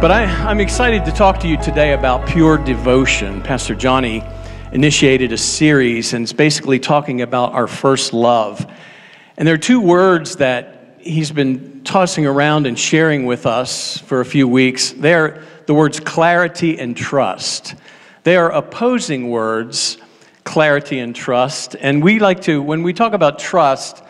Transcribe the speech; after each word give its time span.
But 0.00 0.10
I, 0.10 0.24
I'm 0.48 0.60
excited 0.60 1.04
to 1.04 1.12
talk 1.12 1.40
to 1.40 1.46
you 1.46 1.58
today 1.58 1.92
about 1.92 2.26
pure 2.26 2.56
devotion. 2.56 3.42
Pastor 3.42 3.74
Johnny 3.74 4.24
initiated 4.72 5.30
a 5.30 5.36
series, 5.36 6.14
and 6.14 6.22
it's 6.22 6.32
basically 6.32 6.78
talking 6.78 7.20
about 7.20 7.52
our 7.52 7.66
first 7.66 8.14
love. 8.14 8.66
And 9.36 9.46
there 9.46 9.54
are 9.54 9.58
two 9.58 9.78
words 9.78 10.36
that 10.36 10.96
he's 11.00 11.30
been 11.30 11.82
tossing 11.84 12.24
around 12.24 12.66
and 12.66 12.78
sharing 12.78 13.26
with 13.26 13.44
us 13.44 13.98
for 13.98 14.20
a 14.20 14.24
few 14.24 14.48
weeks. 14.48 14.92
They're 14.92 15.44
the 15.66 15.74
words 15.74 16.00
clarity 16.00 16.78
and 16.78 16.96
trust. 16.96 17.74
They 18.22 18.38
are 18.38 18.50
opposing 18.50 19.28
words, 19.28 19.98
clarity 20.44 20.98
and 21.00 21.14
trust. 21.14 21.76
And 21.78 22.02
we 22.02 22.20
like 22.20 22.40
to, 22.44 22.62
when 22.62 22.82
we 22.82 22.94
talk 22.94 23.12
about 23.12 23.38
trust, 23.38 24.02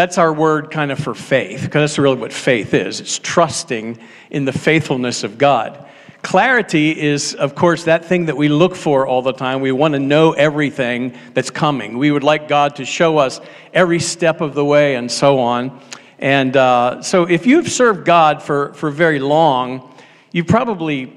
that's 0.00 0.16
our 0.16 0.32
word 0.32 0.70
kind 0.70 0.90
of 0.90 0.98
for 0.98 1.14
faith, 1.14 1.60
because 1.60 1.82
that's 1.90 1.98
really 1.98 2.16
what 2.16 2.32
faith 2.32 2.72
is 2.72 3.00
it's 3.00 3.18
trusting 3.18 3.98
in 4.30 4.46
the 4.46 4.52
faithfulness 4.52 5.24
of 5.24 5.36
God. 5.36 5.86
Clarity 6.22 6.98
is, 6.98 7.34
of 7.34 7.54
course, 7.54 7.84
that 7.84 8.06
thing 8.06 8.24
that 8.24 8.36
we 8.36 8.48
look 8.48 8.74
for 8.74 9.06
all 9.06 9.20
the 9.20 9.34
time. 9.34 9.60
We 9.60 9.72
want 9.72 9.92
to 9.92 10.00
know 10.00 10.32
everything 10.32 11.14
that's 11.34 11.50
coming. 11.50 11.98
We 11.98 12.10
would 12.10 12.24
like 12.24 12.48
God 12.48 12.76
to 12.76 12.86
show 12.86 13.18
us 13.18 13.42
every 13.74 14.00
step 14.00 14.40
of 14.40 14.54
the 14.54 14.64
way 14.64 14.94
and 14.94 15.12
so 15.12 15.38
on. 15.38 15.78
And 16.18 16.56
uh, 16.56 17.02
so, 17.02 17.24
if 17.24 17.46
you've 17.46 17.68
served 17.68 18.06
God 18.06 18.42
for, 18.42 18.72
for 18.72 18.90
very 18.90 19.18
long, 19.18 19.94
you've 20.32 20.46
probably 20.46 21.14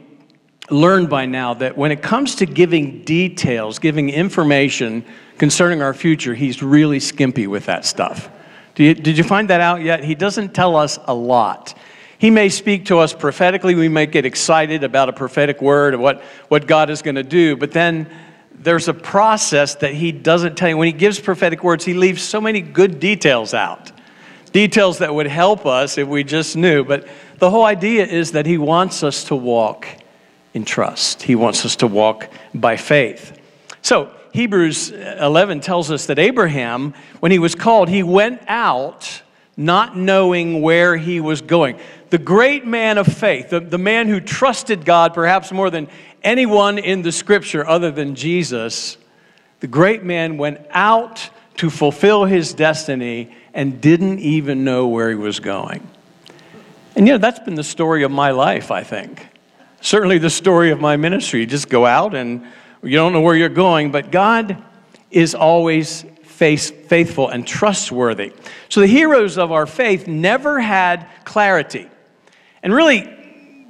learned 0.70 1.09
by 1.09 1.26
now 1.26 1.54
that 1.54 1.78
when 1.78 1.94
it 1.94 2.02
comes 2.02 2.36
to 2.36 2.45
giving 2.45 3.04
details, 3.06 3.80
giving 3.80 4.09
information 4.09 5.06
concerning 5.38 5.81
our 5.81 5.94
future, 5.94 6.34
He's 6.34 6.62
really 6.62 7.00
skimpy 7.00 7.48
with 7.48 7.68
that 7.68 7.86
stuff. 7.86 8.30
You, 8.76 8.94
did 8.94 9.18
you 9.18 9.23
find 9.23 9.50
that 9.50 9.62
out 9.62 9.81
yet? 9.81 10.03
He 10.03 10.16
doesn't 10.16 10.53
tell 10.53 10.75
us 10.75 10.97
a 11.06 11.14
lot. 11.14 11.78
He 12.17 12.30
may 12.30 12.50
speak 12.50 12.86
to 12.86 13.00
us 13.00 13.14
prophetically. 13.14 13.75
We 13.75 13.89
may 13.89 14.06
get 14.06 14.25
excited 14.25 14.84
about 14.84 15.09
a 15.09 15.14
prophetic 15.14 15.61
word 15.61 15.94
of 15.94 16.00
what, 16.00 16.22
what 16.47 16.67
God 16.67 16.89
is 16.89 17.02
going 17.02 17.16
to 17.16 17.23
do, 17.23 17.56
but 17.56 17.72
then 17.72 18.09
there's 18.53 18.88
a 18.88 18.94
process 18.94 19.75
that 19.75 19.94
he 19.94 20.12
doesn't 20.12 20.56
tell 20.56 20.70
you. 20.70 20.78
When 20.78 20.88
he 20.88 20.94
gives 20.94 21.20
prophetic 21.20 21.64
words, 21.64 21.84
he 21.84 21.94
leaves 21.94 22.23
so 22.23 22.39
many 22.39 22.62
good 22.62 23.00
details 23.00 23.53
out. 23.53 23.92
Details 24.53 25.00
that 25.00 25.14
would 25.14 25.28
help 25.28 25.66
us 25.66 25.97
if 25.97 26.08
we 26.08 26.23
just 26.23 26.56
knew. 26.56 26.84
But 26.84 27.08
the 27.40 27.50
whole 27.50 27.66
idea 27.66 28.06
is 28.06 28.31
that 28.31 28.45
he 28.45 28.58
wants 28.58 29.03
us 29.03 29.25
to 29.25 29.36
walk 29.36 29.88
in 30.53 30.64
trust, 30.66 31.23
he 31.23 31.36
wants 31.36 31.66
us 31.66 31.75
to 31.78 31.88
walk 31.88 32.30
by 32.53 32.78
faith. 32.78 33.38
So, 33.81 34.14
Hebrews 34.34 34.89
11 34.89 35.62
tells 35.62 35.92
us 35.92 36.08
that 36.08 36.17
Abraham, 36.17 36.95
when 37.20 37.31
he 37.31 37.38
was 37.38 37.53
called, 37.53 37.88
he 37.88 38.02
went 38.02 38.42
out 38.48 39.22
not 39.56 39.95
knowing 39.95 40.64
where 40.64 40.98
he 40.98 41.20
was 41.20 41.42
going. 41.42 41.80
The 42.09 42.17
great 42.17 42.66
man 42.66 42.98
of 42.98 43.06
faith, 43.06 43.52
the, 43.52 43.59
the 43.59 43.78
man 43.78 44.08
who 44.08 44.20
trusted 44.20 44.86
God 44.86 45.14
perhaps 45.14 45.52
more 45.52 45.70
than 45.70 45.88
anyone 46.23 46.80
in 46.80 47.03
the 47.03 47.12
scripture 47.12 47.66
other 47.67 47.92
than 47.92 48.16
Jesus, 48.16 48.98
the 49.59 49.67
great 49.67 50.03
man 50.03 50.38
went 50.38 50.62
out 50.72 51.30
to 51.58 51.70
fulfill 51.70 52.25
his 52.25 52.56
destiny 52.56 53.36
and 53.53 53.80
didn't 53.80 54.18
even 54.18 54.64
know 54.64 54.88
where 54.88 55.09
he 55.09 55.16
was 55.16 55.40
going. 55.40 55.88
And 56.95 57.06
you 57.08 57.14
know, 57.14 57.20
that's 57.20 57.40
been 57.40 57.53
the 57.56 57.64
story 57.64 58.02
of 58.02 58.09
my 58.09 58.31
life, 58.31 58.72
I 58.72 58.84
think. 58.84 59.28
Certainly 59.80 60.18
the 60.18 60.31
story 60.31 60.72
of 60.72 60.81
my 60.81 60.97
ministry. 60.97 61.45
Just 61.45 61.70
go 61.70 61.86
out 61.86 62.16
and 62.16 62.47
you 62.84 62.98
don't 62.98 63.14
know 63.14 63.22
where 63.22 63.36
you're 63.36 63.50
going, 63.50 63.92
but 63.92 64.12
God 64.12 64.62
is 65.09 65.36
always 65.36 66.06
faithful 66.23 67.30
and 67.30 67.48
trustworthy. 67.48 68.34
So 68.67 68.81
the 68.81 68.88
heroes 68.88 69.38
of 69.38 69.52
our 69.52 69.66
faith 69.66 70.08
never 70.08 70.59
had 70.59 71.08
clarity. 71.23 71.88
And 72.62 72.73
really, 72.73 73.09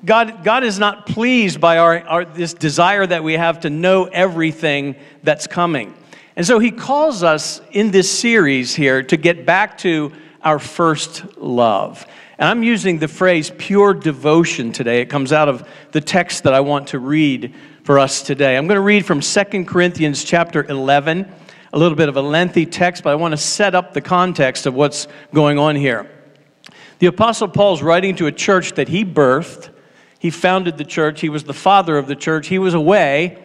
God, 0.06 0.44
God 0.44 0.64
is 0.64 0.80
not 0.80 1.06
pleased 1.06 1.62
by 1.62 1.78
our, 1.78 2.00
our, 2.02 2.26
this 2.26 2.54
desire 2.54 3.06
that 3.06 3.24
we 3.24 3.34
have 3.34 3.62
to 3.62 3.70
know 3.70 4.06
everything 4.06 4.96
that's 5.22 5.48
coming. 5.48 5.94
And 6.36 6.46
so 6.46 6.60
he 6.60 6.72
calls 6.72 7.22
us 7.22 7.62
in 7.72 7.92
this 7.92 8.10
series 8.10 8.74
here 8.74 9.04
to 9.04 9.18
get 9.18 9.46
back 9.46 9.78
to 9.80 10.12
our 10.42 10.60
first 10.60 11.38
love. 11.38 12.06
And 12.38 12.50
I'm 12.50 12.64
using 12.64 12.98
the 12.98 13.08
phrase 13.08 13.52
pure 13.58 13.94
devotion 13.94 14.72
today. 14.72 15.02
It 15.02 15.06
comes 15.06 15.32
out 15.32 15.48
of 15.48 15.68
the 15.92 16.02
text 16.02 16.44
that 16.44 16.54
I 16.54 16.62
want 16.62 16.88
to 16.90 17.00
read 17.00 17.54
for 17.84 18.00
us 18.00 18.22
today. 18.22 18.56
I'm 18.56 18.66
going 18.66 18.78
to 18.78 18.82
read 18.82 19.06
from 19.06 19.20
2 19.20 19.66
Corinthians 19.66 20.24
chapter 20.24 20.64
11, 20.64 21.30
a 21.74 21.78
little 21.78 21.98
bit 21.98 22.08
of 22.08 22.16
a 22.16 22.22
lengthy 22.22 22.66
text, 22.66 23.04
but 23.04 23.10
I 23.10 23.16
want 23.16 23.34
to 23.34 23.38
set 23.38 23.76
up 23.76 23.94
the 23.94 24.00
context 24.00 24.66
of 24.66 24.74
what's 24.74 25.08
going 25.34 25.60
on 25.60 25.76
here. 25.76 26.10
The 27.00 27.08
Apostle 27.08 27.50
Paul's 27.50 27.82
writing 27.82 28.16
to 28.16 28.28
a 28.28 28.32
church 28.32 28.74
that 28.76 28.88
he 28.88 29.04
birthed. 29.04 29.70
He 30.18 30.30
founded 30.30 30.78
the 30.78 30.86
church, 30.86 31.20
he 31.20 31.28
was 31.28 31.44
the 31.44 31.54
father 31.54 31.98
of 31.98 32.08
the 32.08 32.16
church. 32.16 32.48
He 32.48 32.58
was 32.58 32.74
away. 32.74 33.40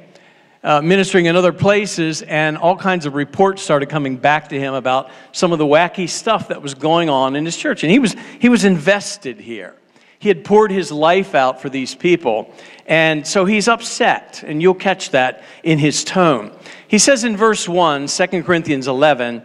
Uh, 0.60 0.82
ministering 0.82 1.27
in 1.27 1.37
other 1.37 1.53
places, 1.53 2.22
and 2.22 2.59
all 2.59 2.77
kinds 2.77 3.06
of 3.06 3.15
reports 3.15 3.62
started 3.62 3.88
coming 3.88 4.16
back 4.16 4.48
to 4.48 4.59
him 4.59 4.75
about 4.75 5.09
some 5.31 5.53
of 5.53 5.59
the 5.59 5.65
wacky 5.65 6.09
stuff 6.09 6.48
that 6.48 6.60
was 6.60 6.75
going 6.75 7.09
on 7.09 7.37
in 7.37 7.44
his 7.44 7.56
church. 7.56 7.84
And 7.84 7.93
he 7.93 8.00
was, 8.00 8.16
he 8.41 8.48
was 8.48 8.65
invested 8.65 9.38
here. 9.38 9.77
He 10.18 10.28
had 10.28 10.44
poured 10.44 10.70
his 10.70 10.90
life 10.90 11.34
out 11.34 11.62
for 11.62 11.68
these 11.68 11.94
people. 11.94 12.52
And 12.86 13.26
so 13.26 13.44
he's 13.44 13.68
upset, 13.68 14.42
and 14.46 14.60
you'll 14.60 14.74
catch 14.74 15.10
that 15.10 15.42
in 15.62 15.78
his 15.78 16.02
tone. 16.02 16.50
He 16.88 16.98
says 16.98 17.24
in 17.24 17.36
verse 17.36 17.68
1, 17.68 18.06
2 18.06 18.42
Corinthians 18.42 18.88
11, 18.88 19.42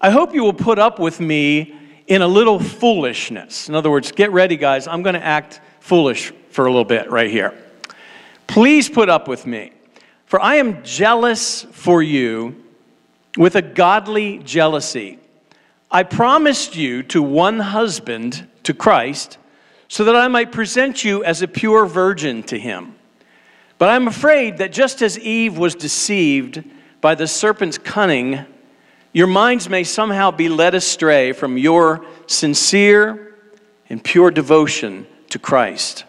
I 0.00 0.10
hope 0.10 0.34
you 0.34 0.42
will 0.42 0.52
put 0.52 0.78
up 0.78 0.98
with 0.98 1.18
me 1.18 1.74
in 2.06 2.22
a 2.22 2.26
little 2.26 2.60
foolishness. 2.60 3.68
In 3.68 3.74
other 3.74 3.90
words, 3.90 4.12
get 4.12 4.30
ready, 4.30 4.56
guys. 4.56 4.86
I'm 4.86 5.02
going 5.02 5.14
to 5.14 5.24
act 5.24 5.60
foolish 5.80 6.32
for 6.50 6.66
a 6.66 6.70
little 6.70 6.84
bit 6.84 7.10
right 7.10 7.30
here. 7.30 7.54
Please 8.46 8.88
put 8.88 9.08
up 9.08 9.28
with 9.28 9.46
me, 9.46 9.72
for 10.26 10.40
I 10.40 10.56
am 10.56 10.82
jealous 10.82 11.62
for 11.62 12.02
you 12.02 12.62
with 13.36 13.56
a 13.56 13.62
godly 13.62 14.38
jealousy. 14.38 15.18
I 15.90 16.02
promised 16.02 16.76
you 16.76 17.02
to 17.04 17.22
one 17.22 17.58
husband, 17.58 18.46
to 18.64 18.74
Christ 18.74 19.38
so 19.92 20.04
that 20.04 20.16
I 20.16 20.26
might 20.26 20.52
present 20.52 21.04
you 21.04 21.22
as 21.22 21.42
a 21.42 21.46
pure 21.46 21.84
virgin 21.84 22.42
to 22.44 22.58
him. 22.58 22.94
But 23.76 23.90
I'm 23.90 24.08
afraid 24.08 24.56
that 24.56 24.72
just 24.72 25.02
as 25.02 25.18
Eve 25.18 25.58
was 25.58 25.74
deceived 25.74 26.64
by 27.02 27.14
the 27.14 27.26
serpent's 27.26 27.76
cunning, 27.76 28.46
your 29.12 29.26
minds 29.26 29.68
may 29.68 29.84
somehow 29.84 30.30
be 30.30 30.48
led 30.48 30.74
astray 30.74 31.32
from 31.32 31.58
your 31.58 32.06
sincere 32.26 33.34
and 33.90 34.02
pure 34.02 34.30
devotion 34.30 35.06
to 35.28 35.38
Christ. 35.38 36.04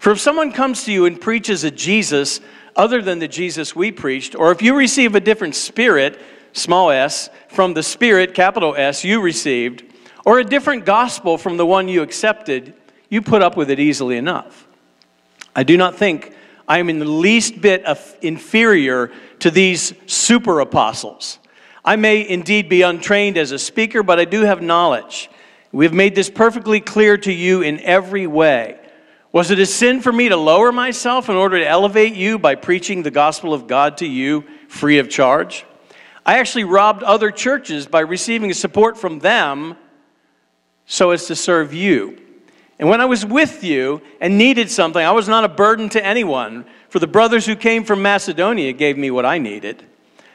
For 0.00 0.10
if 0.10 0.18
someone 0.18 0.50
comes 0.50 0.82
to 0.86 0.92
you 0.92 1.06
and 1.06 1.20
preaches 1.20 1.62
a 1.62 1.70
Jesus 1.70 2.40
other 2.74 3.00
than 3.00 3.20
the 3.20 3.28
Jesus 3.28 3.76
we 3.76 3.92
preached, 3.92 4.34
or 4.34 4.50
if 4.50 4.60
you 4.60 4.74
receive 4.74 5.14
a 5.14 5.20
different 5.20 5.54
spirit, 5.54 6.20
small 6.52 6.90
s, 6.90 7.30
from 7.46 7.74
the 7.74 7.82
spirit, 7.84 8.34
capital 8.34 8.74
S, 8.76 9.04
you 9.04 9.20
received, 9.20 9.84
or 10.24 10.40
a 10.40 10.44
different 10.44 10.84
gospel 10.84 11.38
from 11.38 11.58
the 11.58 11.66
one 11.66 11.86
you 11.86 12.02
accepted, 12.02 12.74
you 13.10 13.20
put 13.20 13.42
up 13.42 13.56
with 13.56 13.68
it 13.68 13.78
easily 13.78 14.16
enough. 14.16 14.66
I 15.54 15.64
do 15.64 15.76
not 15.76 15.96
think 15.96 16.32
I 16.66 16.78
am 16.78 16.88
in 16.88 17.00
the 17.00 17.04
least 17.04 17.60
bit 17.60 17.84
inferior 18.22 19.10
to 19.40 19.50
these 19.50 19.92
super 20.06 20.60
apostles. 20.60 21.38
I 21.84 21.96
may 21.96 22.26
indeed 22.26 22.68
be 22.68 22.82
untrained 22.82 23.36
as 23.36 23.50
a 23.50 23.58
speaker, 23.58 24.02
but 24.02 24.20
I 24.20 24.24
do 24.24 24.42
have 24.42 24.62
knowledge. 24.62 25.28
We 25.72 25.84
have 25.84 25.94
made 25.94 26.14
this 26.14 26.30
perfectly 26.30 26.80
clear 26.80 27.16
to 27.18 27.32
you 27.32 27.62
in 27.62 27.80
every 27.80 28.26
way. 28.26 28.78
Was 29.32 29.50
it 29.50 29.58
a 29.58 29.66
sin 29.66 30.00
for 30.00 30.12
me 30.12 30.28
to 30.28 30.36
lower 30.36 30.72
myself 30.72 31.28
in 31.28 31.36
order 31.36 31.58
to 31.58 31.66
elevate 31.66 32.14
you 32.14 32.38
by 32.38 32.54
preaching 32.54 33.02
the 33.02 33.10
gospel 33.10 33.54
of 33.54 33.66
God 33.66 33.98
to 33.98 34.06
you 34.06 34.44
free 34.68 34.98
of 34.98 35.08
charge? 35.08 35.64
I 36.26 36.38
actually 36.38 36.64
robbed 36.64 37.02
other 37.02 37.30
churches 37.30 37.86
by 37.86 38.00
receiving 38.00 38.52
support 38.52 38.98
from 38.98 39.20
them 39.20 39.76
so 40.86 41.10
as 41.10 41.26
to 41.26 41.36
serve 41.36 41.72
you. 41.72 42.20
And 42.80 42.88
when 42.88 43.02
I 43.02 43.04
was 43.04 43.26
with 43.26 43.62
you 43.62 44.00
and 44.22 44.38
needed 44.38 44.70
something, 44.70 45.04
I 45.04 45.12
was 45.12 45.28
not 45.28 45.44
a 45.44 45.48
burden 45.48 45.90
to 45.90 46.04
anyone, 46.04 46.64
for 46.88 46.98
the 46.98 47.06
brothers 47.06 47.44
who 47.44 47.54
came 47.54 47.84
from 47.84 48.00
Macedonia 48.00 48.72
gave 48.72 48.96
me 48.96 49.10
what 49.10 49.26
I 49.26 49.36
needed. 49.36 49.84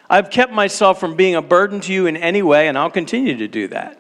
I've 0.07 0.30
kept 0.30 0.53
myself 0.53 1.00
from 1.00 1.15
being 1.15 1.33
a 1.33 1.42
burden 1.42 1.81
to 1.81 1.92
you 1.92 2.06
in 2.06 2.15
any 2.15 2.44
way, 2.44 2.68
and 2.68 2.77
I'll 2.77 2.92
continue 2.92 3.36
to 3.36 3.47
do 3.47 3.68
that. 3.69 4.00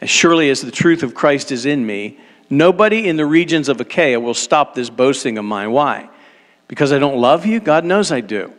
As 0.00 0.08
surely 0.08 0.48
as 0.48 0.60
the 0.60 0.70
truth 0.70 1.02
of 1.02 1.12
Christ 1.12 1.50
is 1.50 1.66
in 1.66 1.84
me, 1.84 2.20
nobody 2.48 3.08
in 3.08 3.16
the 3.16 3.26
regions 3.26 3.68
of 3.68 3.80
Achaia 3.80 4.20
will 4.20 4.32
stop 4.32 4.76
this 4.76 4.88
boasting 4.88 5.36
of 5.36 5.44
mine. 5.44 5.72
Why? 5.72 6.08
Because 6.68 6.92
I 6.92 7.00
don't 7.00 7.20
love 7.20 7.44
you? 7.44 7.58
God 7.58 7.84
knows 7.84 8.12
I 8.12 8.20
do. 8.20 8.52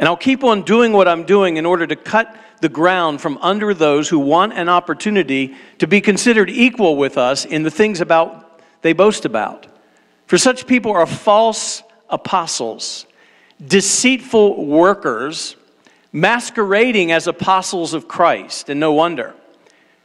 And 0.00 0.08
I'll 0.08 0.16
keep 0.16 0.42
on 0.42 0.62
doing 0.62 0.92
what 0.92 1.06
I'm 1.06 1.24
doing 1.24 1.58
in 1.58 1.66
order 1.66 1.86
to 1.86 1.94
cut 1.94 2.34
the 2.60 2.68
ground 2.68 3.20
from 3.20 3.38
under 3.42 3.72
those 3.74 4.08
who 4.08 4.18
want 4.18 4.54
an 4.54 4.68
opportunity 4.68 5.54
to 5.78 5.86
be 5.86 6.00
considered 6.00 6.50
equal 6.50 6.96
with 6.96 7.16
us 7.16 7.44
in 7.44 7.62
the 7.62 7.70
things 7.70 8.00
about 8.00 8.60
they 8.82 8.94
boast 8.94 9.24
about. 9.24 9.66
For 10.26 10.38
such 10.38 10.66
people 10.66 10.92
are 10.92 11.06
false 11.06 11.82
apostles, 12.08 13.06
deceitful 13.64 14.64
workers, 14.64 15.56
masquerading 16.12 17.12
as 17.12 17.26
apostles 17.26 17.94
of 17.94 18.08
Christ, 18.08 18.68
and 18.68 18.80
no 18.80 18.92
wonder. 18.92 19.34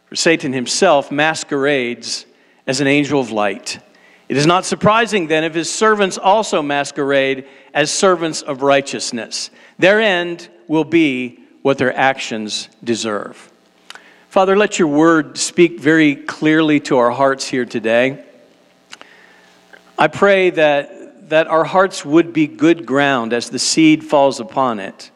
For 0.08 0.16
Satan 0.16 0.52
himself 0.52 1.12
masquerades 1.12 2.26
as 2.68 2.82
an 2.82 2.88
angel 2.88 3.20
of 3.22 3.32
light. 3.32 3.80
It 4.28 4.38
is 4.38 4.46
not 4.46 4.66
surprising 4.66 5.28
then 5.28 5.44
if 5.44 5.54
his 5.54 5.72
servants 5.72 6.18
also 6.18 6.62
masquerade 6.62 7.46
as 7.74 7.92
servants 7.92 8.42
of 8.42 8.62
righteousness. 8.62 9.52
Their 9.78 10.02
end 10.02 10.50
will 10.68 10.84
be 10.84 11.40
what 11.62 11.78
their 11.78 11.96
actions 11.96 12.70
deserve. 12.84 13.52
Father, 14.30 14.56
let 14.56 14.80
your 14.80 14.88
word 14.88 15.38
speak 15.38 15.80
very 15.80 16.16
clearly 16.16 16.80
to 16.82 16.98
our 16.98 17.12
hearts 17.12 17.48
here 17.48 17.66
today. 17.66 18.24
I 19.98 20.08
pray 20.08 20.50
that, 20.52 21.30
that 21.30 21.48
our 21.48 21.64
hearts 21.64 22.04
would 22.04 22.34
be 22.34 22.48
good 22.48 22.86
ground 22.86 23.32
as 23.32 23.50
the 23.50 23.60
seed 23.60 24.04
falls 24.04 24.40
upon 24.40 24.80
it, 24.80 25.10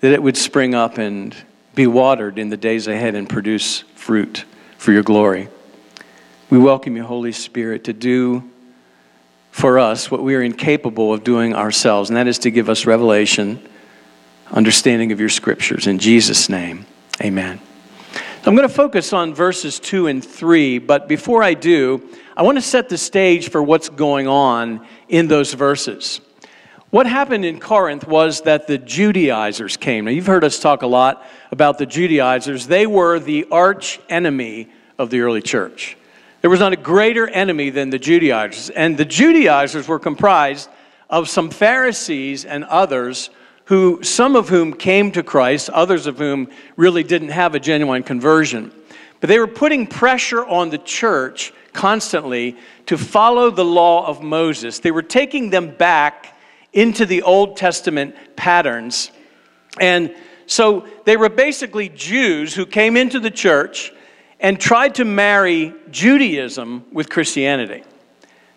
that 0.00 0.12
it 0.12 0.22
would 0.22 0.36
spring 0.36 0.74
up 0.74 0.98
and 0.98 1.34
be 1.74 1.86
watered 1.86 2.38
in 2.38 2.50
the 2.50 2.56
days 2.56 2.86
ahead 2.86 3.14
and 3.14 3.28
produce 3.28 3.80
fruit 3.94 4.44
for 4.76 4.92
your 4.92 5.02
glory. 5.02 5.48
We 6.50 6.58
welcome 6.58 6.96
you, 6.96 7.04
Holy 7.04 7.32
Spirit, 7.32 7.84
to 7.84 7.94
do 7.94 8.51
for 9.52 9.78
us 9.78 10.10
what 10.10 10.22
we 10.22 10.34
are 10.34 10.42
incapable 10.42 11.12
of 11.12 11.22
doing 11.22 11.54
ourselves, 11.54 12.10
and 12.10 12.16
that 12.16 12.26
is 12.26 12.40
to 12.40 12.50
give 12.50 12.68
us 12.68 12.86
revelation, 12.86 13.62
understanding 14.50 15.12
of 15.12 15.20
your 15.20 15.28
scriptures. 15.28 15.86
In 15.86 15.98
Jesus' 16.00 16.48
name, 16.48 16.86
amen. 17.22 17.60
I'm 18.44 18.56
going 18.56 18.66
to 18.66 18.74
focus 18.74 19.12
on 19.12 19.34
verses 19.34 19.78
2 19.78 20.08
and 20.08 20.24
3, 20.24 20.78
but 20.78 21.06
before 21.06 21.44
I 21.44 21.54
do, 21.54 22.02
I 22.36 22.42
want 22.42 22.56
to 22.56 22.62
set 22.62 22.88
the 22.88 22.98
stage 22.98 23.50
for 23.50 23.62
what's 23.62 23.88
going 23.88 24.26
on 24.26 24.84
in 25.08 25.28
those 25.28 25.52
verses. 25.52 26.20
What 26.90 27.06
happened 27.06 27.44
in 27.44 27.60
Corinth 27.60 28.08
was 28.08 28.40
that 28.42 28.66
the 28.66 28.78
Judaizers 28.78 29.76
came. 29.76 30.06
Now, 30.06 30.10
you've 30.10 30.26
heard 30.26 30.44
us 30.44 30.58
talk 30.58 30.82
a 30.82 30.86
lot 30.86 31.24
about 31.50 31.78
the 31.78 31.86
Judaizers. 31.86 32.66
They 32.66 32.86
were 32.86 33.18
the 33.18 33.46
arch 33.50 34.00
enemy 34.08 34.70
of 34.98 35.10
the 35.10 35.20
early 35.20 35.42
church. 35.42 35.96
There 36.42 36.50
was 36.50 36.60
not 36.60 36.72
a 36.72 36.76
greater 36.76 37.28
enemy 37.28 37.70
than 37.70 37.90
the 37.90 38.00
Judaizers. 38.00 38.68
And 38.70 38.98
the 38.98 39.04
Judaizers 39.04 39.86
were 39.86 40.00
comprised 40.00 40.68
of 41.08 41.28
some 41.28 41.50
Pharisees 41.50 42.44
and 42.44 42.64
others 42.64 43.30
who, 43.66 44.02
some 44.02 44.34
of 44.34 44.48
whom 44.48 44.74
came 44.74 45.12
to 45.12 45.22
Christ, 45.22 45.70
others 45.70 46.08
of 46.08 46.18
whom 46.18 46.48
really 46.76 47.04
didn't 47.04 47.28
have 47.28 47.54
a 47.54 47.60
genuine 47.60 48.02
conversion. 48.02 48.72
But 49.20 49.28
they 49.28 49.38
were 49.38 49.46
putting 49.46 49.86
pressure 49.86 50.44
on 50.44 50.70
the 50.70 50.78
church 50.78 51.52
constantly 51.72 52.56
to 52.86 52.98
follow 52.98 53.48
the 53.50 53.64
law 53.64 54.04
of 54.04 54.20
Moses. 54.20 54.80
They 54.80 54.90
were 54.90 55.00
taking 55.00 55.50
them 55.50 55.70
back 55.76 56.36
into 56.72 57.06
the 57.06 57.22
Old 57.22 57.56
Testament 57.56 58.16
patterns. 58.34 59.12
And 59.78 60.12
so 60.46 60.88
they 61.04 61.16
were 61.16 61.28
basically 61.28 61.88
Jews 61.88 62.52
who 62.52 62.66
came 62.66 62.96
into 62.96 63.20
the 63.20 63.30
church 63.30 63.92
and 64.42 64.60
tried 64.60 64.96
to 64.96 65.04
marry 65.04 65.72
Judaism 65.90 66.84
with 66.92 67.08
Christianity. 67.08 67.84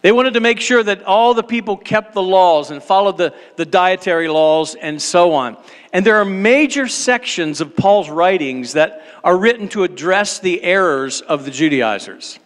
They 0.02 0.12
wanted 0.12 0.34
to 0.34 0.40
make 0.40 0.60
sure 0.60 0.84
that 0.84 1.04
all 1.04 1.34
the 1.34 1.44
people 1.44 1.78
kept 1.78 2.14
the 2.14 2.22
laws 2.22 2.70
and 2.70 2.84
followed 2.84 3.18
the, 3.18 3.34
the 3.56 3.66
dietary 3.66 4.28
laws 4.28 4.76
and 4.76 5.02
so 5.02 5.34
on. 5.34 5.58
And 5.94 6.06
there 6.06 6.18
are 6.18 6.26
major 6.26 6.88
sections 6.88 7.62
of 7.62 7.76
Paul's 7.76 8.10
writings 8.10 8.74
that 8.74 9.04
are 9.24 9.38
written 9.38 9.68
to 9.70 9.84
address 9.84 10.40
the 10.40 10.62
errors 10.62 11.22
of 11.22 11.46
the 11.46 11.52
Judaizers. 11.52 12.40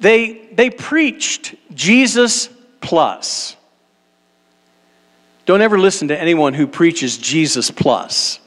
They, 0.00 0.48
they 0.52 0.70
preached 0.70 1.54
Jesus 1.74 2.48
plus. 2.80 3.56
Don't 5.46 5.62
ever 5.62 5.78
listen 5.78 6.08
to 6.08 6.18
anyone 6.18 6.54
who 6.54 6.66
preaches 6.66 7.18
Jesus 7.18 7.70
plus. 7.70 8.40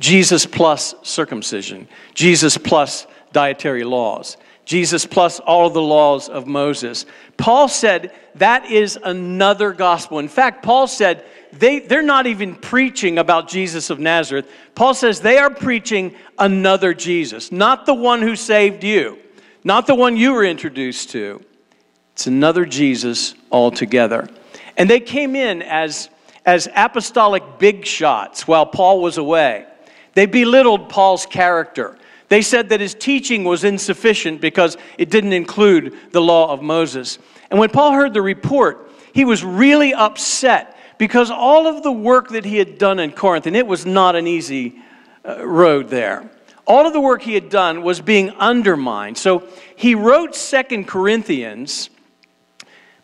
Jesus 0.00 0.46
plus 0.46 0.94
circumcision, 1.02 1.86
Jesus 2.14 2.58
plus 2.58 3.06
dietary 3.32 3.84
laws. 3.84 4.36
Jesus 4.64 5.04
plus 5.04 5.40
all 5.40 5.68
the 5.68 5.82
laws 5.82 6.28
of 6.28 6.46
Moses. 6.46 7.04
Paul 7.36 7.68
said 7.68 8.12
that 8.36 8.70
is 8.70 8.98
another 9.02 9.72
gospel. 9.72 10.18
In 10.18 10.28
fact, 10.28 10.62
Paul 10.62 10.86
said 10.86 11.24
they, 11.52 11.80
they're 11.80 12.02
not 12.02 12.26
even 12.26 12.54
preaching 12.54 13.18
about 13.18 13.48
Jesus 13.48 13.90
of 13.90 13.98
Nazareth. 13.98 14.50
Paul 14.74 14.94
says 14.94 15.20
they 15.20 15.38
are 15.38 15.50
preaching 15.50 16.14
another 16.38 16.94
Jesus, 16.94 17.50
not 17.52 17.84
the 17.84 17.94
one 17.94 18.22
who 18.22 18.36
saved 18.36 18.84
you, 18.84 19.18
not 19.64 19.86
the 19.86 19.94
one 19.94 20.16
you 20.16 20.32
were 20.32 20.44
introduced 20.44 21.10
to. 21.10 21.44
It's 22.12 22.26
another 22.26 22.64
Jesus 22.64 23.34
altogether. 23.50 24.28
And 24.76 24.88
they 24.88 25.00
came 25.00 25.34
in 25.34 25.62
as, 25.62 26.08
as 26.46 26.68
apostolic 26.74 27.42
big 27.58 27.84
shots 27.84 28.46
while 28.46 28.66
Paul 28.66 29.02
was 29.02 29.18
away. 29.18 29.66
They 30.14 30.26
belittled 30.26 30.88
Paul's 30.88 31.26
character. 31.26 31.96
They 32.28 32.42
said 32.42 32.68
that 32.68 32.80
his 32.80 32.94
teaching 32.94 33.44
was 33.44 33.64
insufficient 33.64 34.40
because 34.40 34.76
it 34.98 35.10
didn't 35.10 35.32
include 35.32 35.96
the 36.12 36.22
law 36.22 36.52
of 36.52 36.62
Moses. 36.62 37.18
And 37.50 37.58
when 37.58 37.70
Paul 37.70 37.92
heard 37.92 38.14
the 38.14 38.22
report, 38.22 38.90
he 39.12 39.24
was 39.24 39.44
really 39.44 39.92
upset 39.92 40.76
because 40.96 41.30
all 41.30 41.66
of 41.66 41.82
the 41.82 41.90
work 41.90 42.28
that 42.28 42.44
he 42.44 42.58
had 42.58 42.78
done 42.78 42.98
in 42.98 43.10
Corinth, 43.12 43.46
and 43.46 43.56
it 43.56 43.66
was 43.66 43.84
not 43.86 44.14
an 44.14 44.26
easy 44.26 44.76
uh, 45.26 45.44
road 45.44 45.88
there, 45.88 46.30
all 46.66 46.86
of 46.86 46.92
the 46.92 47.00
work 47.00 47.22
he 47.22 47.34
had 47.34 47.48
done 47.48 47.82
was 47.82 48.00
being 48.00 48.30
undermined. 48.30 49.18
So 49.18 49.42
he 49.74 49.96
wrote 49.96 50.36
Second 50.36 50.86
Corinthians 50.86 51.90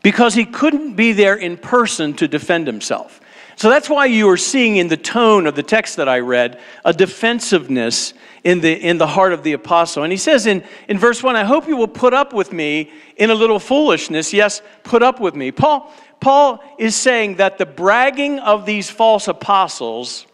because 0.02 0.34
he 0.34 0.44
couldn't 0.44 0.94
be 0.94 1.10
there 1.10 1.34
in 1.34 1.56
person 1.56 2.14
to 2.14 2.28
defend 2.28 2.68
himself. 2.68 3.20
So 3.56 3.70
that's 3.70 3.88
why 3.88 4.04
you 4.04 4.28
are 4.28 4.36
seeing 4.36 4.76
in 4.76 4.88
the 4.88 4.98
tone 4.98 5.46
of 5.46 5.54
the 5.54 5.62
text 5.62 5.96
that 5.96 6.10
I 6.10 6.18
read 6.18 6.60
a 6.84 6.92
defensiveness 6.92 8.12
in 8.44 8.60
the, 8.60 8.72
in 8.72 8.98
the 8.98 9.06
heart 9.06 9.32
of 9.32 9.42
the 9.42 9.54
apostle. 9.54 10.02
And 10.02 10.12
he 10.12 10.18
says 10.18 10.46
in, 10.46 10.62
in 10.88 10.98
verse 10.98 11.22
1, 11.22 11.36
I 11.36 11.44
hope 11.44 11.66
you 11.66 11.76
will 11.76 11.88
put 11.88 12.12
up 12.12 12.34
with 12.34 12.52
me 12.52 12.92
in 13.16 13.30
a 13.30 13.34
little 13.34 13.58
foolishness. 13.58 14.34
Yes, 14.34 14.60
put 14.84 15.02
up 15.02 15.20
with 15.20 15.34
me. 15.34 15.52
Paul, 15.52 15.90
Paul 16.20 16.62
is 16.78 16.94
saying 16.94 17.36
that 17.36 17.56
the 17.56 17.64
bragging 17.64 18.40
of 18.40 18.66
these 18.66 18.90
false 18.90 19.26
apostles 19.26 20.26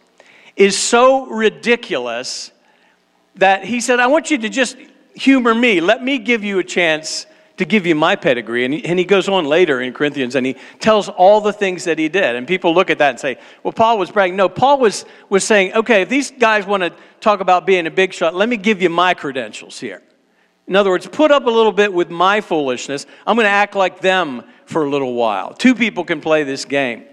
is 0.57 0.77
so 0.77 1.25
ridiculous 1.27 2.51
that 3.35 3.63
he 3.63 3.79
said, 3.79 4.01
I 4.01 4.07
want 4.07 4.31
you 4.31 4.37
to 4.39 4.49
just 4.49 4.75
humor 5.15 5.55
me. 5.55 5.79
Let 5.79 6.03
me 6.03 6.17
give 6.19 6.43
you 6.43 6.59
a 6.59 6.63
chance 6.63 7.25
to 7.57 7.65
give 7.65 7.85
you 7.85 7.95
my 7.95 8.15
pedigree. 8.15 8.65
And 8.65 8.73
he, 8.73 8.85
and 8.85 8.97
he 8.97 9.05
goes 9.05 9.29
on 9.29 9.45
later 9.45 9.81
in 9.81 9.93
Corinthians 9.93 10.35
and 10.35 10.45
he 10.45 10.55
tells 10.79 11.07
all 11.09 11.39
the 11.39 11.53
things 11.53 11.83
that 11.83 11.99
he 11.99 12.09
did. 12.09 12.35
And 12.35 12.47
people 12.47 12.73
look 12.73 12.89
at 12.89 12.97
that 12.97 13.11
and 13.11 13.19
say, 13.19 13.37
well, 13.61 13.73
Paul 13.73 13.97
was 13.99 14.11
bragging. 14.11 14.35
No, 14.35 14.49
Paul 14.49 14.79
was, 14.79 15.05
was 15.29 15.43
saying, 15.43 15.73
okay, 15.73 16.01
if 16.01 16.09
these 16.09 16.31
guys 16.31 16.65
want 16.65 16.83
to 16.83 16.91
talk 17.21 17.39
about 17.39 17.65
being 17.65 17.85
a 17.85 17.91
big 17.91 18.13
shot, 18.13 18.33
let 18.33 18.49
me 18.49 18.57
give 18.57 18.81
you 18.81 18.89
my 18.89 19.13
credentials 19.13 19.79
here. 19.79 20.01
In 20.67 20.75
other 20.75 20.89
words, 20.89 21.05
put 21.07 21.29
up 21.29 21.45
a 21.45 21.49
little 21.49 21.73
bit 21.73 21.93
with 21.93 22.09
my 22.09 22.41
foolishness. 22.41 23.05
I'm 23.27 23.35
going 23.35 23.45
to 23.45 23.51
act 23.51 23.75
like 23.75 23.99
them 23.99 24.43
for 24.65 24.85
a 24.85 24.89
little 24.89 25.13
while. 25.13 25.53
Two 25.53 25.75
people 25.75 26.05
can 26.05 26.21
play 26.21 26.43
this 26.43 26.65
game. 26.65 27.05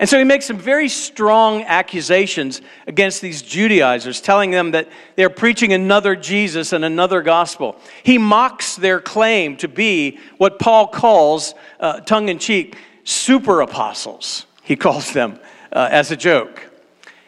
And 0.00 0.08
so 0.08 0.16
he 0.16 0.24
makes 0.24 0.46
some 0.46 0.58
very 0.58 0.88
strong 0.88 1.62
accusations 1.62 2.62
against 2.86 3.20
these 3.20 3.42
Judaizers, 3.42 4.20
telling 4.20 4.52
them 4.52 4.70
that 4.70 4.88
they're 5.16 5.30
preaching 5.30 5.72
another 5.72 6.14
Jesus 6.14 6.72
and 6.72 6.84
another 6.84 7.20
gospel. 7.20 7.76
He 8.04 8.16
mocks 8.16 8.76
their 8.76 9.00
claim 9.00 9.56
to 9.56 9.66
be 9.66 10.18
what 10.36 10.60
Paul 10.60 10.86
calls, 10.86 11.54
uh, 11.80 12.00
tongue 12.00 12.28
in 12.28 12.38
cheek, 12.38 12.76
super 13.02 13.60
apostles. 13.60 14.46
He 14.62 14.76
calls 14.76 15.12
them 15.12 15.40
uh, 15.72 15.88
as 15.90 16.12
a 16.12 16.16
joke. 16.16 16.70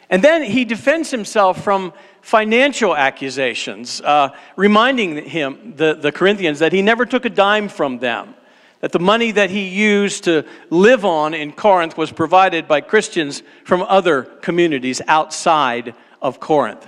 And 0.09 0.23
then 0.23 0.43
he 0.43 0.63
defends 0.63 1.11
himself 1.11 1.61
from 1.63 1.91
financial 2.21 2.95
accusations, 2.95 3.99
uh, 4.01 4.29
reminding 4.55 5.25
him, 5.25 5.73
the, 5.75 5.95
the 5.95 6.11
Corinthians, 6.11 6.59
that 6.59 6.71
he 6.71 6.81
never 6.81 7.05
took 7.05 7.25
a 7.25 7.29
dime 7.29 7.67
from 7.67 7.99
them 7.99 8.35
that 8.81 8.91
the 8.91 8.99
money 8.99 9.31
that 9.31 9.49
he 9.49 9.67
used 9.67 10.23
to 10.25 10.45
live 10.69 11.05
on 11.05 11.33
in 11.33 11.51
Corinth 11.53 11.97
was 11.97 12.11
provided 12.11 12.67
by 12.67 12.81
Christians 12.81 13.43
from 13.63 13.83
other 13.83 14.23
communities 14.23 15.01
outside 15.07 15.95
of 16.21 16.39
Corinth. 16.39 16.85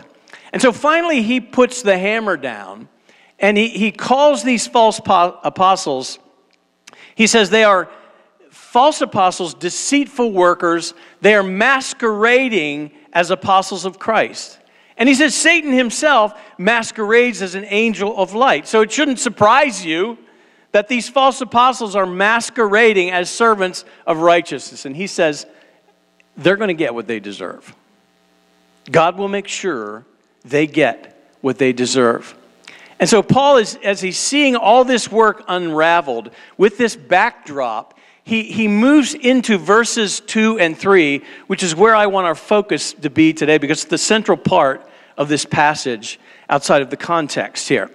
And 0.52 0.62
so 0.62 0.72
finally, 0.72 1.22
he 1.22 1.40
puts 1.40 1.82
the 1.82 1.98
hammer 1.98 2.36
down 2.38 2.90
and 3.40 3.58
he, 3.58 3.70
he 3.70 3.92
calls 3.92 4.44
these 4.44 4.68
false 4.68 5.00
po- 5.00 5.38
apostles, 5.44 6.20
he 7.16 7.28
says 7.28 7.50
they 7.50 7.64
are 7.64 7.90
false 8.50 9.02
apostles, 9.02 9.54
deceitful 9.54 10.32
workers, 10.32 10.94
they 11.22 11.36
are 11.36 11.44
masquerading 11.44 12.92
as 13.12 13.30
apostles 13.32 13.86
of 13.86 14.00
Christ. 14.00 14.60
And 14.98 15.10
he 15.10 15.16
says 15.16 15.36
Satan 15.36 15.72
himself 15.72 16.34
masquerades 16.58 17.42
as 17.42 17.56
an 17.56 17.66
angel 17.66 18.16
of 18.18 18.34
light. 18.34 18.68
So 18.68 18.82
it 18.82 18.92
shouldn't 18.92 19.20
surprise 19.20 19.84
you 19.84 20.18
that 20.74 20.88
these 20.88 21.08
false 21.08 21.40
apostles 21.40 21.96
are 21.96 22.06
masquerading 22.06 23.12
as 23.12 23.30
servants 23.30 23.86
of 24.06 24.18
righteousness. 24.18 24.86
And 24.86 24.96
he 24.96 25.08
says 25.08 25.46
they're 26.36 26.58
going 26.58 26.70
to 26.70 26.74
get 26.74 26.94
what 26.94 27.08
they 27.08 27.20
deserve. 27.20 27.74
God 28.92 29.18
will 29.18 29.30
make 29.30 29.48
sure 29.48 30.04
they 30.44 30.68
get 30.68 31.16
what 31.42 31.58
they 31.58 31.72
deserve. 31.74 32.36
And 33.00 33.08
so, 33.08 33.22
Paul, 33.22 33.58
is, 33.58 33.78
as 33.84 34.02
he's 34.02 34.18
seeing 34.18 34.56
all 34.56 34.84
this 34.84 35.12
work 35.12 35.44
unraveled 35.48 36.32
with 36.58 36.78
this 36.78 36.96
backdrop, 36.96 37.98
he, 38.24 38.44
he 38.44 38.68
moves 38.68 39.14
into 39.14 39.58
verses 39.58 40.22
2 40.22 40.58
and 40.60 40.78
3, 40.78 41.22
which 41.48 41.62
is 41.62 41.76
where 41.76 41.96
I 41.96 42.08
want 42.08 42.26
our 42.26 42.36
focus 42.36 42.94
to 42.94 43.10
be 43.10 43.34
today 43.34 43.58
because 43.58 43.84
it's 43.84 43.90
the 43.90 43.98
central 43.98 44.38
part 44.38 44.88
of 45.18 45.30
this 45.30 45.46
passage 45.46 46.20
outside 46.50 46.82
of 46.82 46.90
the 46.90 46.98
context 46.98 47.68
here. 47.68 47.92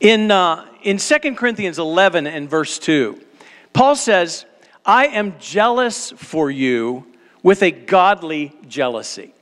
In, 0.00 0.30
uh, 0.30 0.66
in 0.82 0.96
2 0.96 1.34
Corinthians 1.34 1.78
11 1.78 2.26
and 2.26 2.48
verse 2.48 2.78
2, 2.78 3.20
Paul 3.74 3.94
says, 3.94 4.46
I 4.84 5.08
am 5.08 5.38
jealous 5.38 6.10
for 6.12 6.50
you 6.50 7.06
with 7.42 7.62
a 7.62 7.70
godly 7.70 8.54
jealousy. 8.66 9.34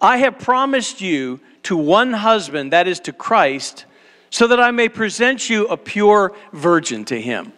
I 0.00 0.18
have 0.18 0.40
promised 0.40 1.00
you 1.00 1.38
to 1.64 1.76
one 1.76 2.12
husband, 2.12 2.72
that 2.72 2.88
is 2.88 2.98
to 3.00 3.12
Christ, 3.12 3.84
so 4.30 4.48
that 4.48 4.58
I 4.58 4.72
may 4.72 4.88
present 4.88 5.48
you 5.48 5.66
a 5.68 5.76
pure 5.76 6.34
virgin 6.52 7.04
to 7.06 7.20
him. 7.20 7.52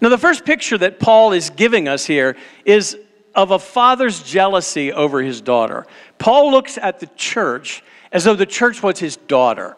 Now, 0.00 0.08
the 0.08 0.18
first 0.18 0.44
picture 0.44 0.78
that 0.78 0.98
Paul 0.98 1.32
is 1.32 1.50
giving 1.50 1.86
us 1.86 2.06
here 2.06 2.36
is 2.64 2.96
of 3.34 3.52
a 3.52 3.58
father's 3.58 4.22
jealousy 4.22 4.92
over 4.92 5.22
his 5.22 5.40
daughter. 5.40 5.86
Paul 6.18 6.50
looks 6.50 6.76
at 6.76 6.98
the 6.98 7.06
church 7.16 7.84
as 8.10 8.24
though 8.24 8.34
the 8.34 8.46
church 8.46 8.82
was 8.82 8.98
his 8.98 9.16
daughter. 9.16 9.76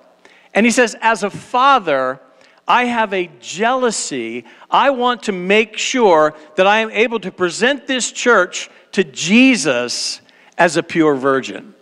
And 0.54 0.66
he 0.66 0.72
says, 0.72 0.96
As 1.00 1.22
a 1.22 1.30
father, 1.30 2.20
I 2.66 2.84
have 2.84 3.12
a 3.12 3.30
jealousy. 3.40 4.44
I 4.70 4.90
want 4.90 5.24
to 5.24 5.32
make 5.32 5.76
sure 5.76 6.34
that 6.56 6.66
I 6.66 6.78
am 6.78 6.90
able 6.90 7.20
to 7.20 7.32
present 7.32 7.86
this 7.86 8.12
church 8.12 8.70
to 8.92 9.04
Jesus 9.04 10.20
as 10.56 10.76
a 10.76 10.82
pure 10.82 11.14
virgin. 11.14 11.74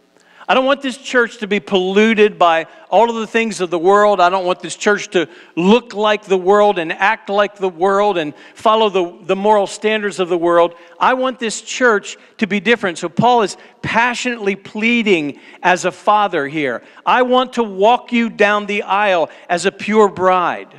I 0.51 0.55
don't 0.55 0.65
want 0.65 0.83
this 0.83 0.99
church 0.99 1.39
to 1.39 1.47
be 1.47 1.61
polluted 1.61 2.37
by 2.37 2.67
all 2.89 3.09
of 3.09 3.15
the 3.15 3.27
things 3.29 3.61
of 3.61 3.71
the 3.71 3.79
world. 3.79 4.19
I 4.19 4.31
don't 4.31 4.45
want 4.45 4.59
this 4.59 4.75
church 4.75 5.07
to 5.11 5.29
look 5.55 5.95
like 5.95 6.25
the 6.25 6.37
world 6.37 6.81
and 6.81 6.93
act 6.93 7.29
like 7.29 7.59
the 7.59 7.69
world 7.69 8.19
and 8.19 8.35
follow 8.57 8.89
the, 8.89 9.17
the 9.27 9.37
moral 9.37 9.69
standards 9.69 10.19
of 10.19 10.29
the 10.29 10.37
world. 10.37 10.75
I 10.99 11.15
want 11.15 11.39
this 11.39 11.63
church 11.63 12.17
to 12.39 12.49
be 12.49 12.59
different. 12.59 12.99
So, 12.99 13.09
Paul 13.09 13.43
is 13.43 13.57
passionately 13.81 14.57
pleading 14.57 15.39
as 15.63 15.85
a 15.85 15.93
father 15.93 16.49
here. 16.49 16.83
I 17.07 17.23
want 17.23 17.53
to 17.53 17.63
walk 17.63 18.11
you 18.11 18.29
down 18.29 18.67
the 18.67 18.83
aisle 18.83 19.31
as 19.49 19.67
a 19.67 19.71
pure 19.71 20.09
bride. 20.09 20.75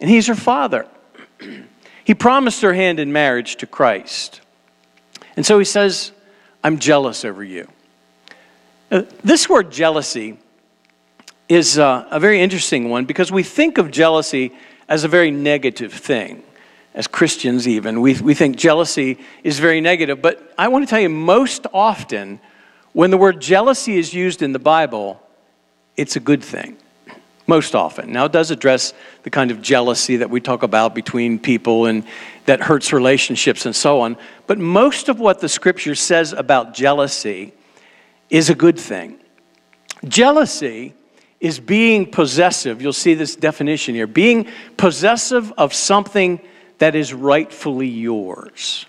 And 0.00 0.10
he's 0.10 0.26
her 0.26 0.34
father. 0.34 0.88
he 2.04 2.16
promised 2.16 2.60
her 2.62 2.74
hand 2.74 2.98
in 2.98 3.12
marriage 3.12 3.54
to 3.58 3.68
Christ. 3.68 4.40
And 5.36 5.46
so 5.46 5.60
he 5.60 5.64
says, 5.64 6.10
I'm 6.64 6.80
jealous 6.80 7.24
over 7.24 7.44
you. 7.44 7.68
Uh, 8.94 9.02
this 9.24 9.48
word 9.48 9.72
jealousy 9.72 10.38
is 11.48 11.80
uh, 11.80 12.06
a 12.12 12.20
very 12.20 12.40
interesting 12.40 12.88
one 12.88 13.04
because 13.04 13.32
we 13.32 13.42
think 13.42 13.76
of 13.76 13.90
jealousy 13.90 14.52
as 14.88 15.02
a 15.02 15.08
very 15.08 15.32
negative 15.32 15.92
thing. 15.92 16.44
As 16.94 17.08
Christians, 17.08 17.66
even, 17.66 18.00
we, 18.00 18.14
we 18.20 18.34
think 18.34 18.54
jealousy 18.54 19.18
is 19.42 19.58
very 19.58 19.80
negative. 19.80 20.22
But 20.22 20.54
I 20.56 20.68
want 20.68 20.86
to 20.86 20.88
tell 20.88 21.00
you, 21.00 21.08
most 21.08 21.66
often, 21.74 22.38
when 22.92 23.10
the 23.10 23.16
word 23.16 23.40
jealousy 23.40 23.98
is 23.98 24.14
used 24.14 24.42
in 24.42 24.52
the 24.52 24.60
Bible, 24.60 25.20
it's 25.96 26.14
a 26.14 26.20
good 26.20 26.44
thing. 26.44 26.76
Most 27.48 27.74
often. 27.74 28.12
Now, 28.12 28.26
it 28.26 28.32
does 28.32 28.52
address 28.52 28.94
the 29.24 29.30
kind 29.30 29.50
of 29.50 29.60
jealousy 29.60 30.18
that 30.18 30.30
we 30.30 30.40
talk 30.40 30.62
about 30.62 30.94
between 30.94 31.40
people 31.40 31.86
and 31.86 32.04
that 32.46 32.60
hurts 32.60 32.92
relationships 32.92 33.66
and 33.66 33.74
so 33.74 34.02
on. 34.02 34.16
But 34.46 34.58
most 34.58 35.08
of 35.08 35.18
what 35.18 35.40
the 35.40 35.48
scripture 35.48 35.96
says 35.96 36.32
about 36.32 36.74
jealousy 36.74 37.54
is 38.30 38.50
a 38.50 38.54
good 38.54 38.78
thing. 38.78 39.18
Jealousy 40.06 40.94
is 41.40 41.60
being 41.60 42.10
possessive. 42.10 42.80
You'll 42.80 42.92
see 42.92 43.14
this 43.14 43.36
definition 43.36 43.94
here 43.94 44.06
being 44.06 44.48
possessive 44.76 45.52
of 45.58 45.74
something 45.74 46.40
that 46.78 46.94
is 46.94 47.12
rightfully 47.12 47.88
yours. 47.88 48.86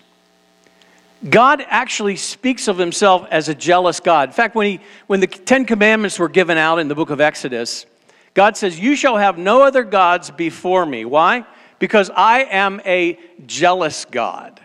God 1.28 1.64
actually 1.68 2.16
speaks 2.16 2.68
of 2.68 2.78
himself 2.78 3.26
as 3.30 3.48
a 3.48 3.54
jealous 3.54 4.00
God. 4.00 4.28
In 4.28 4.32
fact, 4.32 4.54
when, 4.54 4.66
he, 4.66 4.80
when 5.06 5.20
the 5.20 5.26
Ten 5.26 5.64
Commandments 5.64 6.18
were 6.18 6.28
given 6.28 6.58
out 6.58 6.78
in 6.78 6.88
the 6.88 6.94
book 6.94 7.10
of 7.10 7.20
Exodus, 7.20 7.86
God 8.34 8.56
says, 8.56 8.78
You 8.78 8.96
shall 8.96 9.16
have 9.16 9.38
no 9.38 9.62
other 9.62 9.82
gods 9.82 10.30
before 10.30 10.84
me. 10.84 11.04
Why? 11.04 11.44
Because 11.78 12.10
I 12.14 12.44
am 12.44 12.80
a 12.84 13.18
jealous 13.46 14.04
God. 14.04 14.60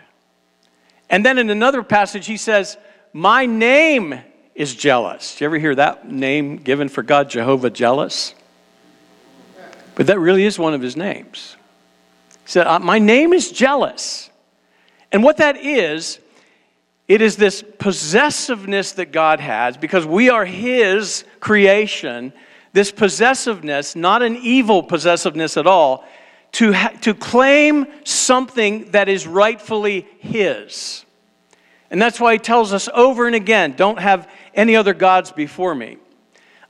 And 1.08 1.24
then 1.24 1.38
in 1.38 1.50
another 1.50 1.82
passage, 1.82 2.26
he 2.26 2.36
says, 2.36 2.76
My 3.12 3.46
name 3.46 4.20
is 4.54 4.74
jealous. 4.74 5.36
Do 5.36 5.44
you 5.44 5.46
ever 5.46 5.58
hear 5.58 5.74
that 5.74 6.10
name 6.10 6.56
given 6.56 6.88
for 6.88 7.02
God, 7.02 7.30
Jehovah 7.30 7.70
jealous? 7.70 8.34
But 9.94 10.06
that 10.06 10.18
really 10.18 10.44
is 10.44 10.58
one 10.58 10.74
of 10.74 10.80
his 10.80 10.96
names. 10.96 11.56
He 12.44 12.50
said, 12.50 12.66
uh, 12.66 12.78
My 12.78 12.98
name 12.98 13.32
is 13.32 13.50
jealous. 13.50 14.30
And 15.10 15.22
what 15.22 15.36
that 15.38 15.56
is, 15.56 16.18
it 17.08 17.20
is 17.20 17.36
this 17.36 17.62
possessiveness 17.78 18.92
that 18.92 19.12
God 19.12 19.40
has 19.40 19.76
because 19.76 20.06
we 20.06 20.30
are 20.30 20.44
his 20.44 21.24
creation. 21.40 22.32
This 22.72 22.90
possessiveness, 22.90 23.94
not 23.94 24.22
an 24.22 24.36
evil 24.36 24.82
possessiveness 24.82 25.58
at 25.58 25.66
all, 25.66 26.06
to, 26.52 26.72
ha- 26.72 26.92
to 27.02 27.12
claim 27.12 27.86
something 28.04 28.90
that 28.92 29.08
is 29.08 29.26
rightfully 29.26 30.06
his. 30.20 31.04
And 31.90 32.00
that's 32.00 32.18
why 32.18 32.34
he 32.34 32.38
tells 32.38 32.72
us 32.72 32.88
over 32.94 33.26
and 33.26 33.36
again 33.36 33.74
don't 33.76 33.98
have 33.98 34.30
any 34.54 34.76
other 34.76 34.94
gods 34.94 35.32
before 35.32 35.74
me. 35.74 35.98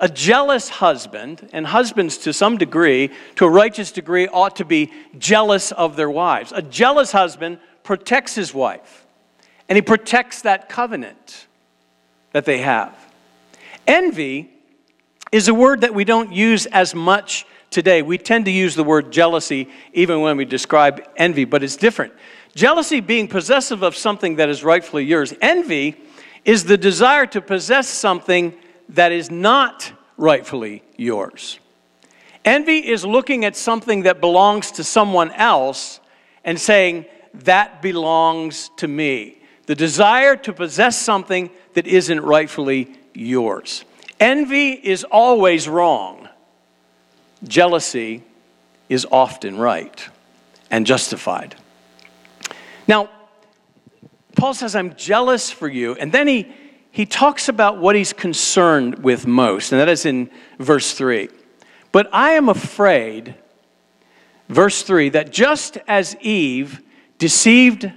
A 0.00 0.08
jealous 0.08 0.68
husband, 0.68 1.48
and 1.52 1.66
husbands 1.66 2.18
to 2.18 2.32
some 2.32 2.58
degree, 2.58 3.10
to 3.36 3.44
a 3.44 3.50
righteous 3.50 3.92
degree, 3.92 4.26
ought 4.26 4.56
to 4.56 4.64
be 4.64 4.90
jealous 5.18 5.70
of 5.70 5.94
their 5.94 6.10
wives. 6.10 6.52
A 6.52 6.62
jealous 6.62 7.12
husband 7.12 7.58
protects 7.84 8.34
his 8.34 8.52
wife, 8.52 9.06
and 9.68 9.76
he 9.76 9.82
protects 9.82 10.42
that 10.42 10.68
covenant 10.68 11.46
that 12.32 12.44
they 12.44 12.58
have. 12.58 12.96
Envy 13.86 14.50
is 15.30 15.48
a 15.48 15.54
word 15.54 15.82
that 15.82 15.94
we 15.94 16.04
don't 16.04 16.32
use 16.32 16.66
as 16.66 16.94
much 16.94 17.46
today. 17.70 18.02
We 18.02 18.18
tend 18.18 18.44
to 18.44 18.50
use 18.50 18.74
the 18.74 18.84
word 18.84 19.12
jealousy 19.12 19.68
even 19.92 20.20
when 20.20 20.36
we 20.36 20.44
describe 20.44 21.02
envy, 21.16 21.44
but 21.44 21.62
it's 21.62 21.76
different. 21.76 22.12
Jealousy 22.54 23.00
being 23.00 23.28
possessive 23.28 23.82
of 23.82 23.96
something 23.96 24.36
that 24.36 24.48
is 24.48 24.62
rightfully 24.62 25.04
yours. 25.04 25.32
Envy 25.40 25.96
is 26.44 26.64
the 26.64 26.76
desire 26.76 27.26
to 27.26 27.40
possess 27.40 27.88
something 27.88 28.54
that 28.88 29.12
is 29.12 29.30
not 29.30 29.92
rightfully 30.16 30.82
yours. 30.96 31.58
Envy 32.44 32.78
is 32.78 33.04
looking 33.04 33.44
at 33.44 33.56
something 33.56 34.02
that 34.02 34.20
belongs 34.20 34.72
to 34.72 34.84
someone 34.84 35.30
else 35.32 36.00
and 36.44 36.60
saying, 36.60 37.06
That 37.34 37.80
belongs 37.80 38.70
to 38.78 38.88
me. 38.88 39.38
The 39.66 39.74
desire 39.76 40.36
to 40.36 40.52
possess 40.52 41.00
something 41.00 41.50
that 41.74 41.86
isn't 41.86 42.20
rightfully 42.20 42.96
yours. 43.14 43.84
Envy 44.18 44.72
is 44.72 45.04
always 45.04 45.68
wrong. 45.68 46.28
Jealousy 47.44 48.22
is 48.88 49.06
often 49.10 49.56
right 49.56 50.08
and 50.70 50.84
justified. 50.86 51.54
Now, 52.88 53.08
Paul 54.36 54.54
says, 54.54 54.74
I'm 54.74 54.94
jealous 54.94 55.50
for 55.50 55.68
you. 55.68 55.94
And 55.94 56.12
then 56.12 56.26
he, 56.26 56.52
he 56.90 57.06
talks 57.06 57.48
about 57.48 57.78
what 57.78 57.96
he's 57.96 58.12
concerned 58.12 59.00
with 59.00 59.26
most, 59.26 59.72
and 59.72 59.80
that 59.80 59.88
is 59.88 60.06
in 60.06 60.30
verse 60.58 60.94
3. 60.94 61.28
But 61.90 62.08
I 62.12 62.30
am 62.32 62.48
afraid, 62.48 63.34
verse 64.48 64.82
3, 64.82 65.10
that 65.10 65.30
just 65.32 65.78
as 65.86 66.16
Eve 66.20 66.80
deceived, 67.18 67.90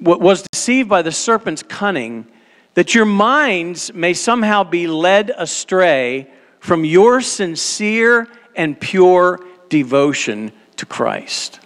was 0.00 0.44
deceived 0.52 0.88
by 0.88 1.02
the 1.02 1.12
serpent's 1.12 1.62
cunning, 1.62 2.26
that 2.74 2.94
your 2.94 3.06
minds 3.06 3.92
may 3.94 4.12
somehow 4.12 4.64
be 4.64 4.86
led 4.86 5.30
astray 5.36 6.28
from 6.60 6.84
your 6.84 7.20
sincere 7.20 8.28
and 8.56 8.78
pure 8.78 9.40
devotion 9.68 10.52
to 10.76 10.86
Christ. 10.86 11.60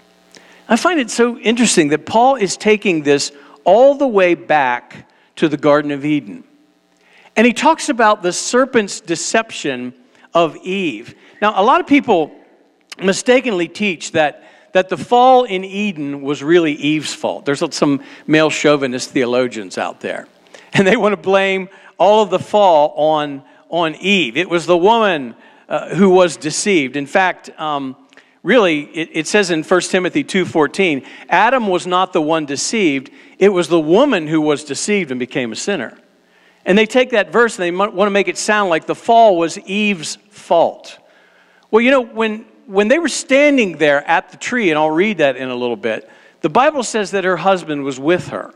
I 0.68 0.76
find 0.76 1.00
it 1.00 1.10
so 1.10 1.38
interesting 1.38 1.88
that 1.88 2.04
Paul 2.04 2.36
is 2.36 2.56
taking 2.56 3.02
this 3.02 3.32
all 3.68 3.94
the 3.94 4.08
way 4.08 4.34
back 4.34 5.06
to 5.36 5.46
the 5.46 5.58
Garden 5.58 5.90
of 5.90 6.02
Eden. 6.02 6.42
And 7.36 7.46
he 7.46 7.52
talks 7.52 7.90
about 7.90 8.22
the 8.22 8.32
serpent's 8.32 8.98
deception 8.98 9.92
of 10.32 10.56
Eve. 10.56 11.14
Now, 11.42 11.52
a 11.54 11.62
lot 11.62 11.78
of 11.78 11.86
people 11.86 12.32
mistakenly 12.98 13.68
teach 13.68 14.12
that, 14.12 14.42
that 14.72 14.88
the 14.88 14.96
fall 14.96 15.44
in 15.44 15.64
Eden 15.64 16.22
was 16.22 16.42
really 16.42 16.72
Eve's 16.72 17.12
fault. 17.14 17.44
There's 17.44 17.62
some 17.74 18.02
male 18.26 18.48
chauvinist 18.48 19.10
theologians 19.10 19.76
out 19.76 20.00
there. 20.00 20.26
And 20.72 20.86
they 20.86 20.96
want 20.96 21.12
to 21.12 21.20
blame 21.20 21.68
all 21.98 22.22
of 22.22 22.30
the 22.30 22.38
fall 22.38 22.94
on, 22.96 23.42
on 23.68 23.96
Eve. 23.96 24.38
It 24.38 24.48
was 24.48 24.64
the 24.64 24.78
woman 24.78 25.34
uh, 25.68 25.94
who 25.94 26.08
was 26.08 26.38
deceived. 26.38 26.96
In 26.96 27.04
fact, 27.04 27.50
um, 27.60 27.96
really 28.42 28.82
it, 28.82 29.10
it, 29.12 29.26
says 29.26 29.50
in 29.50 29.62
1 29.62 29.80
timothy 29.82 30.24
2.14 30.24 31.04
adam 31.28 31.66
was 31.66 31.86
not 31.86 32.12
the 32.12 32.22
one 32.22 32.46
deceived 32.46 33.10
it 33.38 33.50
was 33.50 33.68
the 33.68 33.80
woman 33.80 34.26
who 34.26 34.40
was 34.40 34.64
deceived 34.64 35.10
and 35.10 35.20
became 35.20 35.52
a 35.52 35.56
sinner. 35.56 35.96
And 36.64 36.76
they 36.76 36.86
take 36.86 37.10
that 37.10 37.32
verse 37.32 37.58
and 37.58 37.62
they 37.62 37.70
want 37.70 37.94
to 37.94 38.10
make 38.10 38.28
it 38.28 38.36
sound 38.36 38.68
like 38.68 38.86
the 38.86 38.94
fall 38.94 39.38
was 39.38 39.58
eve's 39.60 40.16
fault. 40.30 40.98
Well 41.70 41.80
you 41.80 41.90
know 41.90 42.02
when 42.02 42.44
when 42.66 42.88
they 42.88 42.98
were 42.98 43.08
standing 43.08 43.78
there 43.78 44.06
at 44.06 44.30
the 44.30 44.36
tree 44.36 44.70
and 44.70 44.78
i'll 44.78 44.90
read 44.90 45.18
that 45.18 45.36
in 45.36 45.48
a 45.48 45.54
little 45.54 45.76
bit 45.76 46.10
the 46.42 46.50
bible 46.50 46.82
says 46.82 47.12
that 47.12 47.24
her 47.24 47.36
husband 47.36 47.84
was 47.84 47.98
with 47.98 48.28
her. 48.28 48.52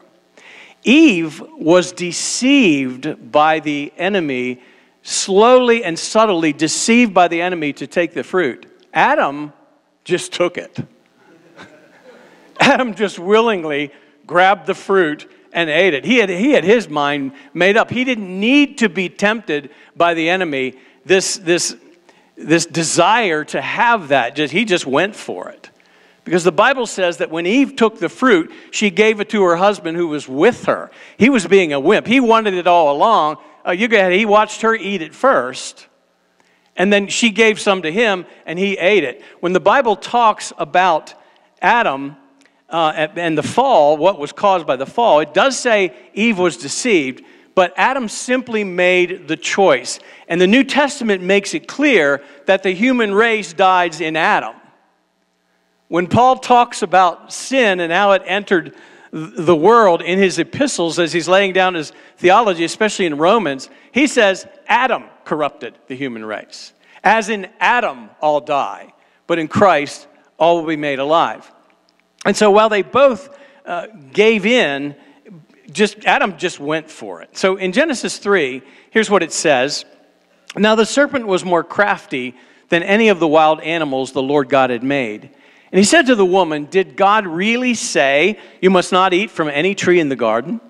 Eve 0.85 1.41
was 1.59 1.93
deceived 1.93 3.31
by 3.31 3.61
the 3.61 3.93
enemy 3.97 4.61
slowly 5.03 5.85
and 5.85 5.99
subtly 5.99 6.53
deceived 6.53 7.15
by 7.15 7.29
the 7.29 7.41
enemy 7.41 7.73
to 7.73 7.87
take 7.87 8.15
the 8.15 8.25
fruit. 8.25 8.67
Adam 8.93 9.53
just 10.05 10.33
took 10.33 10.59
it. 10.59 10.79
Adam 12.61 12.95
just 12.95 13.19
willingly 13.19 13.93
grabbed 14.27 14.67
the 14.67 14.75
fruit 14.75 15.31
and 15.53 15.69
ate 15.69 15.95
it. 15.95 16.05
He 16.05 16.19
had, 16.19 16.29
he 16.29 16.53
had 16.53 16.65
his 16.65 16.89
mind 16.89 17.33
made 17.53 17.77
up. 17.77 17.91
He 17.91 18.05
didn't 18.05 18.41
need 18.41 18.79
to 18.79 18.89
be 18.89 19.09
tempted 19.09 19.71
by 19.97 20.15
the 20.15 20.29
enemy, 20.29 20.75
this, 21.05 21.37
this, 21.37 21.77
this 22.37 22.67
desire 22.67 23.45
to 23.47 23.61
have 23.61 24.09
that. 24.09 24.35
Just, 24.35 24.53
he 24.53 24.65
just 24.65 24.87
went 24.87 25.15
for 25.15 25.49
it. 25.49 25.71
Because 26.25 26.45
the 26.45 26.53
Bible 26.53 26.87
says 26.87 27.17
that 27.19 27.31
when 27.31 27.47
Eve 27.47 27.75
took 27.75 27.99
the 27.99 28.09
fruit, 28.09 28.53
she 28.71 28.91
gave 28.91 29.21
it 29.21 29.29
to 29.31 29.43
her 29.43 29.57
husband 29.57 29.97
who 29.97 30.07
was 30.07 30.29
with 30.29 30.65
her. 30.67 30.91
He 31.19 31.29
was 31.29 31.47
being 31.47 31.73
a 31.73 31.81
wimp. 31.81 32.07
He 32.07 32.21
wanted 32.21 32.55
it 32.55 32.67
all 32.67 32.95
along. 32.95 33.39
Uh, 33.67 33.73
you 33.73 33.89
go 33.89 33.99
ahead. 33.99 34.13
He 34.13 34.25
watched 34.25 34.63
her 34.63 34.75
eat 34.75 35.03
it 35.03 35.15
first. 35.15 35.89
And 36.76 36.93
then 36.93 37.09
she 37.09 37.31
gave 37.31 37.61
some 37.61 37.83
to 37.83 37.93
him 37.93 38.26
and 38.47 38.59
he 38.59 38.79
ate 38.79 39.05
it. 39.05 39.23
When 39.41 39.52
the 39.52 39.61
Bible 39.61 39.97
talks 39.97 40.52
about 40.57 41.14
Adam 41.61 42.17
uh, 42.69 43.09
and 43.17 43.37
the 43.37 43.43
fall, 43.43 43.97
what 43.97 44.19
was 44.19 44.33
caused 44.33 44.67
by 44.67 44.76
the 44.76 44.87
fall, 44.87 45.21
it 45.21 45.35
does 45.35 45.59
say 45.59 45.95
Eve 46.14 46.38
was 46.38 46.57
deceived, 46.57 47.23
but 47.55 47.75
Adam 47.76 48.09
simply 48.09 48.64
made 48.64 49.29
the 49.29 49.37
choice. 49.37 49.99
And 50.29 50.41
the 50.41 50.47
New 50.47 50.64
Testament 50.64 51.23
makes 51.23 51.52
it 51.52 51.69
clear 51.69 52.23
that 52.47 52.62
the 52.62 52.71
human 52.71 53.12
race 53.12 53.52
dies 53.52 54.00
in 54.00 54.17
Adam. 54.17 54.57
When 55.88 56.07
Paul 56.07 56.38
talks 56.38 56.81
about 56.81 57.35
sin 57.35 57.81
and 57.81 57.93
how 57.93 58.12
it 58.12 58.23
entered 58.25 58.75
the 59.12 59.55
world 59.55 60.00
in 60.00 60.19
his 60.19 60.38
epistles 60.38 60.99
as 60.99 61.12
he's 61.12 61.29
laying 61.29 61.52
down 61.52 61.75
his 61.75 61.93
theology, 62.17 62.64
especially 62.64 63.05
in 63.05 63.19
Romans, 63.19 63.69
he 63.93 64.07
says 64.07 64.47
Adam 64.67 65.05
corrupted 65.25 65.79
the 65.87 65.97
human 65.97 66.25
race. 66.25 66.73
As 67.05 67.29
in 67.29 67.49
Adam, 67.59 68.11
all 68.21 68.41
die, 68.41 68.93
but 69.26 69.38
in 69.38 69.49
Christ, 69.49 70.07
all 70.38 70.59
will 70.61 70.69
be 70.69 70.76
made 70.76 70.99
alive. 70.99 71.50
And 72.25 72.37
so 72.37 72.50
while 72.50 72.69
they 72.69 72.83
both 72.83 73.37
uh, 73.67 73.88
gave 74.12 74.47
in, 74.47 74.95
just 75.71 76.05
Adam 76.05 76.37
just 76.37 76.61
went 76.61 76.91
for 76.91 77.23
it. 77.23 77.37
So 77.37 77.57
in 77.57 77.73
Genesis 77.73 78.19
3, 78.19 78.62
here's 78.91 79.11
what 79.11 79.23
it 79.23 79.33
says. 79.33 79.85
Now 80.57 80.75
the 80.75 80.87
serpent 80.87 81.26
was 81.26 81.45
more 81.45 81.64
crafty 81.64 82.35
than 82.69 82.83
any 82.83 83.09
of 83.09 83.21
the 83.21 83.29
wild 83.29 83.61
animals 83.61 84.12
the 84.12 84.23
Lord 84.23 84.49
God 84.49 84.71
had 84.71 84.83
made. 84.83 85.23
And 85.23 85.79
he 85.79 85.85
said 85.85 86.07
to 86.07 86.14
the 86.14 86.26
woman, 86.26 86.67
Did 86.67 86.97
God 86.97 87.26
really 87.26 87.75
say, 87.75 88.38
You 88.61 88.71
must 88.71 88.93
not 88.93 89.14
eat 89.14 89.31
from 89.31 89.49
any 89.49 89.75
tree 89.75 90.00
in 90.00 90.09
the 90.09 90.17
garden? 90.17 90.61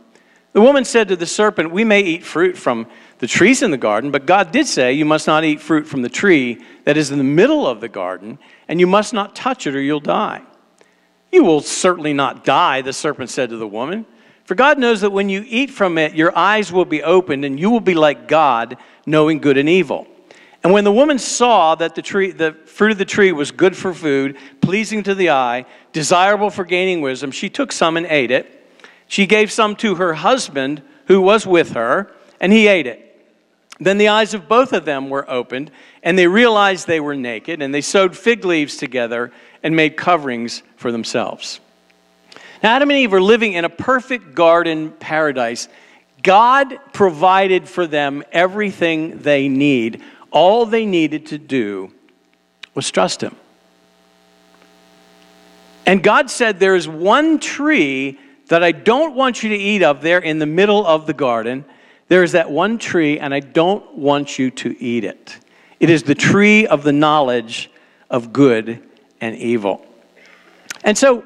The 0.53 0.61
woman 0.61 0.85
said 0.85 1.09
to 1.09 1.17
the 1.17 1.27
serpent, 1.27 1.73
We 1.73 1.85
may 1.85 2.01
eat 2.03 2.25
fruit 2.25 2.57
from 2.57 2.87
the 3.23 3.29
trees 3.29 3.63
in 3.63 3.71
the 3.71 3.77
garden, 3.77 4.11
but 4.11 4.27
God 4.27 4.51
did 4.51 4.67
say, 4.67 4.95
You 4.95 5.05
must 5.05 5.29
not 5.29 5.45
eat 5.45 5.61
fruit 5.61 5.87
from 5.87 6.03
the 6.03 6.09
tree 6.09 6.61
that 6.83 6.97
is 6.97 7.13
in 7.13 7.19
the 7.19 7.25
middle 7.25 7.69
of 7.69 7.81
the 7.81 7.89
garden, 7.89 8.37
and 8.67 8.81
you 8.81 8.87
must 8.89 9.15
not 9.15 9.37
touch 9.37 9.65
it 9.69 9.77
or 9.77 9.81
you'll 9.81 10.01
die. 10.01 10.43
You 11.31 11.45
will 11.45 11.61
certainly 11.61 12.13
not 12.15 12.45
die, 12.45 12.83
the 12.83 12.93
serpent 12.93 13.31
said 13.31 13.51
to 13.51 13.57
the 13.57 13.69
woman. 13.69 14.07
For 14.43 14.57
God 14.57 14.77
knows 14.77 15.03
that 15.03 15.13
when 15.13 15.29
you 15.29 15.45
eat 15.47 15.71
from 15.71 15.99
it, 15.99 16.15
your 16.15 16.37
eyes 16.37 16.73
will 16.73 16.85
be 16.85 17.05
opened, 17.05 17.45
and 17.45 17.61
you 17.61 17.71
will 17.71 17.79
be 17.79 17.95
like 17.95 18.27
God, 18.27 18.77
knowing 19.07 19.39
good 19.39 19.57
and 19.57 19.69
evil. 19.69 20.09
And 20.65 20.73
when 20.73 20.83
the 20.83 20.91
woman 20.91 21.21
saw 21.21 21.77
that 21.77 21.95
the, 21.95 22.03
tree, 22.03 22.33
the 22.33 22.55
fruit 22.67 22.91
of 22.91 22.99
the 22.99 23.05
tree 23.05 23.31
was 23.31 23.53
good 23.53 23.77
for 23.77 23.95
food, 23.95 24.37
pleasing 24.61 25.05
to 25.05 25.15
the 25.15 25.31
eye, 25.31 25.67
desirable 25.93 26.51
for 26.51 26.65
gaining 26.65 27.03
wisdom, 27.03 27.31
she 27.31 27.49
took 27.49 27.71
some 27.71 27.97
and 27.97 28.07
ate 28.07 28.33
it. 28.33 28.67
She 29.07 29.27
gave 29.27 29.53
some 29.53 29.77
to 29.77 29.95
her 29.95 30.15
husband 30.15 30.83
who 31.07 31.21
was 31.21 31.47
with 31.47 31.75
her, 31.75 32.11
and 32.41 32.53
he 32.53 32.67
ate 32.67 32.89
it. 32.89 33.02
Then 33.81 33.99
the 33.99 34.09
eyes 34.09 34.35
of 34.35 34.49
both 34.49 34.73
of 34.73 34.85
them 34.85 35.11
were 35.11 35.29
opened, 35.29 35.71
and 36.03 36.19
they 36.19 36.27
realized 36.27 36.87
they 36.87 37.01
were 37.01 37.17
naked, 37.17 37.63
and 37.63 37.75
they 37.75 37.81
sewed 37.81 38.17
fig 38.17 38.45
leaves 38.45 38.77
together 38.77 39.33
and 39.63 39.75
made 39.75 39.97
coverings 39.97 40.63
for 40.77 40.93
themselves. 40.93 41.61
Now, 42.63 42.77
Adam 42.77 42.91
and 42.91 42.99
Eve 42.99 43.13
were 43.13 43.21
living 43.21 43.55
in 43.55 43.65
a 43.65 43.71
perfect 43.71 44.35
garden 44.35 44.93
paradise. 44.93 45.69
God 46.23 46.79
provided 46.93 47.69
for 47.69 47.87
them 47.87 48.23
everything 48.33 49.19
they 49.19 49.49
need 49.49 50.03
all 50.33 50.67
they 50.67 50.87
needed 50.87 51.27
to 51.27 51.39
do 51.39 51.93
was 52.75 52.91
trust 52.91 53.21
Him. 53.21 53.37
And 55.87 56.03
God 56.03 56.31
said, 56.31 56.59
There 56.59 56.75
is 56.75 56.89
one 56.89 57.39
tree 57.39 58.19
that 58.49 58.65
I 58.65 58.73
don't 58.73 59.15
want 59.15 59.43
you 59.43 59.51
to 59.51 59.57
eat 59.57 59.83
of 59.83 60.01
there 60.01 60.19
in 60.19 60.39
the 60.39 60.47
middle 60.47 60.87
of 60.87 61.07
the 61.07 61.13
garden. 61.13 61.65
There 62.13 62.23
is 62.23 62.33
that 62.33 62.51
one 62.51 62.77
tree, 62.77 63.19
and 63.19 63.33
I 63.33 63.41
don't 63.41 63.97
want 63.97 64.39
you 64.39 64.51
to 64.51 64.77
eat 64.79 65.03
it. 65.03 65.39
It 65.81 65.89
is 65.89 66.03
the 66.03 66.15
tree 66.15 66.67
of 66.67 66.83
the 66.83 66.93
knowledge 66.93 67.71
of 68.11 68.35
good 68.35 68.83
and 69.23 69.35
evil. 69.35 69.87
And 70.85 70.99
so 70.99 71.25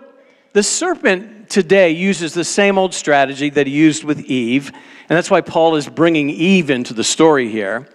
the 0.53 0.63
serpent 0.63 1.51
today 1.51 1.91
uses 1.91 2.35
the 2.35 2.45
same 2.45 2.79
old 2.79 2.95
strategy 2.95 3.51
that 3.51 3.67
he 3.67 3.73
used 3.73 4.05
with 4.05 4.21
Eve, 4.27 4.69
and 4.69 5.17
that's 5.17 5.29
why 5.29 5.41
Paul 5.41 5.75
is 5.75 5.89
bringing 5.89 6.31
Eve 6.31 6.71
into 6.71 6.95
the 6.95 7.03
story 7.03 7.49
here. 7.49 7.89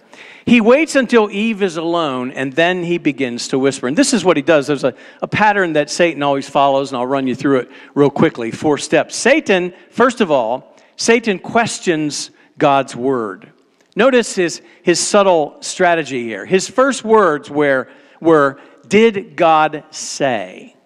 He 0.44 0.60
waits 0.60 0.94
until 0.94 1.30
Eve 1.30 1.62
is 1.62 1.78
alone 1.78 2.30
and 2.30 2.52
then 2.52 2.84
he 2.84 2.98
begins 2.98 3.48
to 3.48 3.58
whisper. 3.58 3.88
And 3.88 3.96
this 3.96 4.12
is 4.12 4.22
what 4.22 4.36
he 4.36 4.42
does. 4.42 4.66
There's 4.66 4.84
a, 4.84 4.92
a 5.22 5.28
pattern 5.28 5.72
that 5.72 5.88
Satan 5.88 6.22
always 6.22 6.46
follows, 6.46 6.90
and 6.90 6.98
I'll 6.98 7.06
run 7.06 7.26
you 7.26 7.34
through 7.34 7.60
it 7.60 7.70
real 7.94 8.10
quickly. 8.10 8.50
Four 8.50 8.76
steps. 8.76 9.16
Satan, 9.16 9.72
first 9.88 10.20
of 10.20 10.30
all, 10.30 10.76
Satan 10.96 11.38
questions 11.38 12.30
God's 12.62 12.94
word. 12.94 13.50
Notice 13.96 14.36
his, 14.36 14.62
his 14.84 15.00
subtle 15.00 15.56
strategy 15.62 16.22
here. 16.22 16.46
His 16.46 16.68
first 16.68 17.02
words 17.02 17.50
were, 17.50 17.88
were 18.20 18.60
Did 18.86 19.34
God 19.34 19.82
say? 19.90 20.76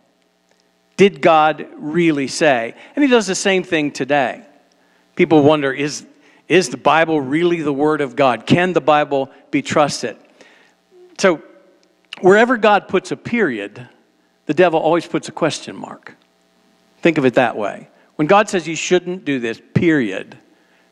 Did 0.96 1.20
God 1.20 1.68
really 1.76 2.28
say? 2.28 2.74
And 2.94 3.04
he 3.04 3.10
does 3.10 3.26
the 3.26 3.34
same 3.34 3.62
thing 3.62 3.92
today. 3.92 4.42
People 5.16 5.42
wonder, 5.42 5.70
is, 5.70 6.06
is 6.48 6.70
the 6.70 6.78
Bible 6.78 7.20
really 7.20 7.60
the 7.60 7.74
Word 7.74 8.00
of 8.00 8.16
God? 8.16 8.46
Can 8.46 8.72
the 8.72 8.80
Bible 8.80 9.30
be 9.50 9.60
trusted? 9.60 10.16
So, 11.18 11.42
wherever 12.22 12.56
God 12.56 12.88
puts 12.88 13.12
a 13.12 13.18
period, 13.18 13.86
the 14.46 14.54
devil 14.54 14.80
always 14.80 15.06
puts 15.06 15.28
a 15.28 15.32
question 15.32 15.76
mark. 15.76 16.16
Think 17.02 17.18
of 17.18 17.26
it 17.26 17.34
that 17.34 17.54
way. 17.54 17.90
When 18.14 18.26
God 18.26 18.48
says 18.48 18.66
you 18.66 18.76
shouldn't 18.76 19.26
do 19.26 19.40
this, 19.40 19.60
period, 19.74 20.38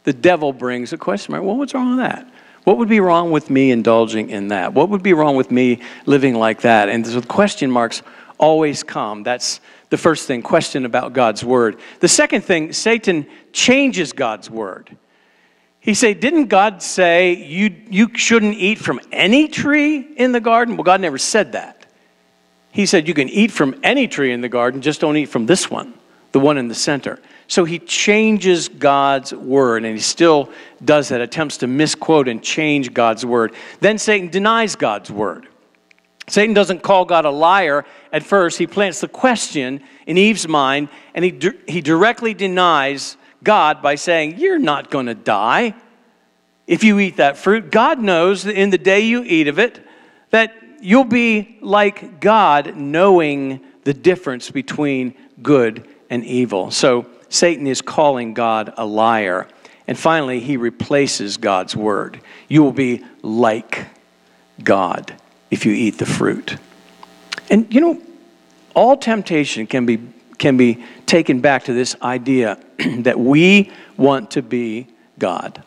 the 0.05 0.12
devil 0.12 0.53
brings 0.53 0.93
a 0.93 0.99
question 0.99 1.33
mark. 1.33 1.45
Well, 1.45 1.57
what's 1.57 1.75
wrong 1.75 1.97
with 1.97 2.07
that? 2.07 2.29
What 2.64 2.79
would 2.79 2.88
be 2.88 3.01
wrong 3.01 3.31
with 3.31 3.51
me 3.51 3.71
indulging 3.71 4.31
in 4.31 4.49
that? 4.49 4.73
What 4.73 4.88
would 4.88 5.03
be 5.03 5.12
wrong 5.12 5.37
with 5.37 5.51
me 5.51 5.81
living 6.07 6.35
like 6.35 6.62
that? 6.62 6.88
And 6.88 7.05
the 7.05 7.21
question 7.23 7.71
marks 7.71 8.03
always 8.38 8.83
come. 8.83 9.23
That's 9.23 9.61
the 9.90 9.99
first 9.99 10.27
thing, 10.27 10.43
question 10.43 10.87
about 10.87 11.12
God's 11.12 11.45
word. 11.45 11.79
The 12.01 12.09
second 12.09 12.43
thing, 12.43 12.73
Satan 12.73 13.27
changes 13.53 14.12
God's 14.12 14.49
word. 14.49 14.97
He 15.79 15.93
said, 15.93 16.21
Didn't 16.21 16.47
God 16.47 16.83
say 16.83 17.35
you, 17.35 17.75
you 17.90 18.17
shouldn't 18.17 18.55
eat 18.55 18.79
from 18.79 19.01
any 19.12 19.49
tree 19.49 19.99
in 19.99 20.33
the 20.33 20.40
garden? 20.40 20.77
Well, 20.77 20.85
God 20.85 21.03
never 21.03 21.19
said 21.19 21.53
that. 21.53 21.85
He 22.73 22.87
said, 22.87 23.07
You 23.07 23.14
can 23.14 23.29
eat 23.29 23.53
from 23.53 23.79
any 23.83 24.09
tree 24.09 24.33
in 24.33 24.40
the 24.40 24.49
garden, 24.49 24.81
just 24.81 25.03
don't 25.03 25.17
eat 25.19 25.27
from 25.27 25.45
this 25.45 25.71
one, 25.71 25.93
the 26.33 26.40
one 26.40 26.57
in 26.57 26.69
the 26.69 26.75
center. 26.75 27.21
So 27.46 27.64
he 27.64 27.78
changes 27.78 28.68
God's 28.68 29.33
word, 29.35 29.85
and 29.85 29.94
he 29.94 30.00
still 30.00 30.50
does 30.85 31.11
that, 31.11 31.20
attempts 31.20 31.59
to 31.59 31.66
misquote 31.66 32.28
and 32.28 32.42
change 32.42 32.94
God's 32.94 33.24
word. 33.24 33.54
Then 33.80 33.98
Satan 33.98 34.28
denies 34.28 34.76
God's 34.76 35.11
word. 35.11 35.48
Satan 36.26 36.54
doesn't 36.54 36.83
call 36.83 37.04
God 37.04 37.26
a 37.26 37.30
liar 37.30 37.85
at 38.12 38.22
first. 38.22 38.59
He 38.59 38.66
plants 38.66 39.00
the 39.00 39.09
question 39.09 39.83
in 40.07 40.16
Eve's 40.16 40.48
mind, 40.48 40.88
and 41.14 41.24
he, 41.24 41.38
he 41.68 41.80
directly 41.80 42.33
denies 42.33 43.16
God 43.42 43.83
by 43.83 43.96
saying, 43.96 44.38
You're 44.38 44.59
not 44.59 44.90
going 44.90 45.07
to 45.07 45.14
die 45.14 45.74
if 46.66 46.83
you 46.83 46.98
eat 46.98 47.18
that 47.18 47.37
fruit. 47.37 47.70
God 47.70 48.00
knows 48.00 48.44
that 48.44 48.57
in 48.57 48.70
the 48.70 48.78
day 48.78 49.00
you 49.00 49.22
eat 49.22 49.48
of 49.48 49.59
it, 49.59 49.87
that 50.30 50.54
you'll 50.80 51.04
be 51.04 51.59
like 51.61 52.20
God, 52.20 52.74
knowing 52.74 53.61
the 53.85 53.92
difference 53.94 54.50
between 54.50 55.14
good 55.42 55.87
and 56.09 56.24
evil. 56.24 56.70
So 56.70 57.07
Satan 57.35 57.66
is 57.66 57.83
calling 57.83 58.33
God 58.33 58.73
a 58.77 58.87
liar. 58.87 59.49
And 59.88 59.99
finally, 59.99 60.38
he 60.38 60.57
replaces 60.57 61.37
God's 61.37 61.75
word. 61.75 62.20
You 62.49 62.62
will 62.62 62.73
be 62.73 63.05
like 63.23 63.87
God 64.62 65.12
if 65.51 65.66
you 65.66 65.73
eat 65.73 65.99
the 65.99 66.07
fruit. 66.07 66.57
And 67.51 67.73
you 67.75 67.81
know, 67.81 68.03
all 68.75 68.97
temptation 68.97 69.66
can 69.66 69.85
be 69.85 70.01
can 70.38 70.57
be 70.57 70.85
taken 71.07 71.40
back 71.40 71.64
to 71.64 71.73
this 71.73 71.97
idea 72.03 72.59
that 72.99 73.18
we 73.18 73.70
want 73.97 74.33
to 74.33 74.42
be 74.42 74.87
God. 75.18 75.62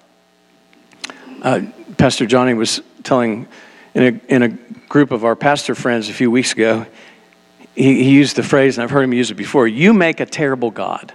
Uh, 1.41 1.61
pastor 1.97 2.25
Johnny 2.25 2.53
was 2.53 2.81
telling 3.03 3.47
in 3.93 4.03
a, 4.03 4.33
in 4.33 4.43
a 4.43 4.49
group 4.89 5.11
of 5.11 5.25
our 5.25 5.35
pastor 5.35 5.75
friends 5.75 6.09
a 6.09 6.13
few 6.13 6.29
weeks 6.29 6.53
ago, 6.53 6.85
he, 7.75 8.03
he 8.03 8.11
used 8.11 8.35
the 8.35 8.43
phrase, 8.43 8.77
and 8.77 8.83
I've 8.83 8.89
heard 8.89 9.03
him 9.03 9.13
use 9.13 9.31
it 9.31 9.35
before 9.35 9.67
you 9.67 9.93
make 9.93 10.19
a 10.19 10.25
terrible 10.25 10.71
God. 10.71 11.13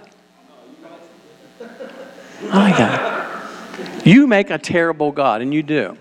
My 2.49 2.71
God. 2.77 4.05
You 4.05 4.27
make 4.27 4.49
a 4.49 4.57
terrible 4.57 5.11
God, 5.11 5.41
and 5.41 5.53
you 5.53 5.63
do. 5.63 5.97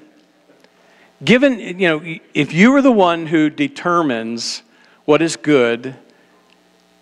Given, 1.25 1.59
you 1.59 1.89
know, 1.89 2.17
if 2.35 2.53
you 2.53 2.75
are 2.75 2.83
the 2.83 2.93
one 2.93 3.27
who 3.27 3.49
determines 3.49 4.63
what 5.05 5.23
is 5.23 5.37
good 5.37 5.95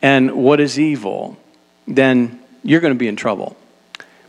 and 0.03 0.33
what 0.33 0.61
is 0.61 0.79
evil, 0.79 1.39
then 1.87 2.41
you're 2.63 2.81
going 2.81 2.93
to 2.93 2.99
be 2.99 3.09
in 3.09 3.17
trouble. 3.17 3.57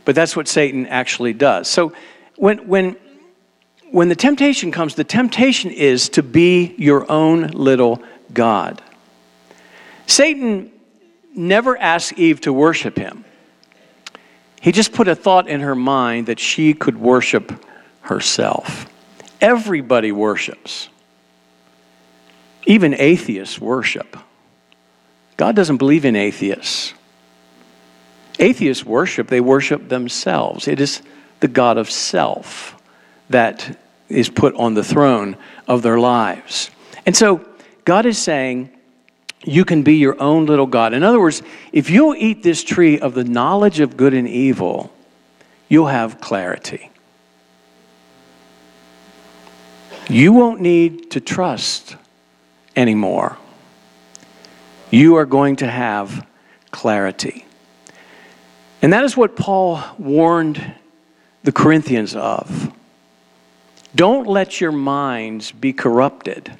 But 0.04 0.14
that's 0.14 0.34
what 0.34 0.48
Satan 0.48 0.86
actually 0.86 1.34
does. 1.34 1.68
So 1.68 1.92
when, 2.36 2.66
when, 2.66 2.96
when 3.90 4.08
the 4.08 4.16
temptation 4.16 4.72
comes, 4.72 4.94
the 4.94 5.04
temptation 5.04 5.70
is 5.70 6.08
to 6.10 6.22
be 6.22 6.74
your 6.78 7.10
own 7.10 7.48
little 7.48 8.02
God. 8.32 8.82
Satan 10.06 10.72
never 11.34 11.76
asked 11.76 12.14
Eve 12.14 12.40
to 12.42 12.52
worship 12.52 12.96
him. 12.96 13.24
He 14.62 14.70
just 14.70 14.92
put 14.92 15.08
a 15.08 15.16
thought 15.16 15.48
in 15.48 15.60
her 15.60 15.74
mind 15.74 16.26
that 16.26 16.38
she 16.38 16.72
could 16.72 16.96
worship 16.96 17.66
herself. 18.02 18.86
Everybody 19.40 20.12
worships. 20.12 20.88
Even 22.64 22.94
atheists 22.94 23.60
worship. 23.60 24.16
God 25.36 25.56
doesn't 25.56 25.78
believe 25.78 26.04
in 26.04 26.14
atheists. 26.14 26.94
Atheists 28.38 28.84
worship, 28.84 29.26
they 29.26 29.40
worship 29.40 29.88
themselves. 29.88 30.68
It 30.68 30.78
is 30.78 31.02
the 31.40 31.48
God 31.48 31.76
of 31.76 31.90
self 31.90 32.80
that 33.30 33.76
is 34.08 34.28
put 34.28 34.54
on 34.54 34.74
the 34.74 34.84
throne 34.84 35.36
of 35.66 35.82
their 35.82 35.98
lives. 35.98 36.70
And 37.04 37.16
so 37.16 37.44
God 37.84 38.06
is 38.06 38.16
saying, 38.16 38.70
you 39.44 39.64
can 39.64 39.82
be 39.82 39.96
your 39.96 40.20
own 40.20 40.46
little 40.46 40.66
God. 40.66 40.94
In 40.94 41.02
other 41.02 41.20
words, 41.20 41.42
if 41.72 41.90
you'll 41.90 42.14
eat 42.14 42.42
this 42.42 42.62
tree 42.62 42.98
of 42.98 43.14
the 43.14 43.24
knowledge 43.24 43.80
of 43.80 43.96
good 43.96 44.14
and 44.14 44.28
evil, 44.28 44.92
you'll 45.68 45.86
have 45.86 46.20
clarity. 46.20 46.90
You 50.08 50.32
won't 50.32 50.60
need 50.60 51.10
to 51.12 51.20
trust 51.20 51.96
anymore. 52.76 53.38
You 54.90 55.16
are 55.16 55.26
going 55.26 55.56
to 55.56 55.68
have 55.68 56.26
clarity. 56.70 57.46
And 58.82 58.92
that 58.92 59.04
is 59.04 59.16
what 59.16 59.36
Paul 59.36 59.82
warned 59.98 60.74
the 61.44 61.52
Corinthians 61.52 62.14
of. 62.14 62.72
Don't 63.94 64.26
let 64.26 64.60
your 64.60 64.72
minds 64.72 65.52
be 65.52 65.72
corrupted 65.72 66.58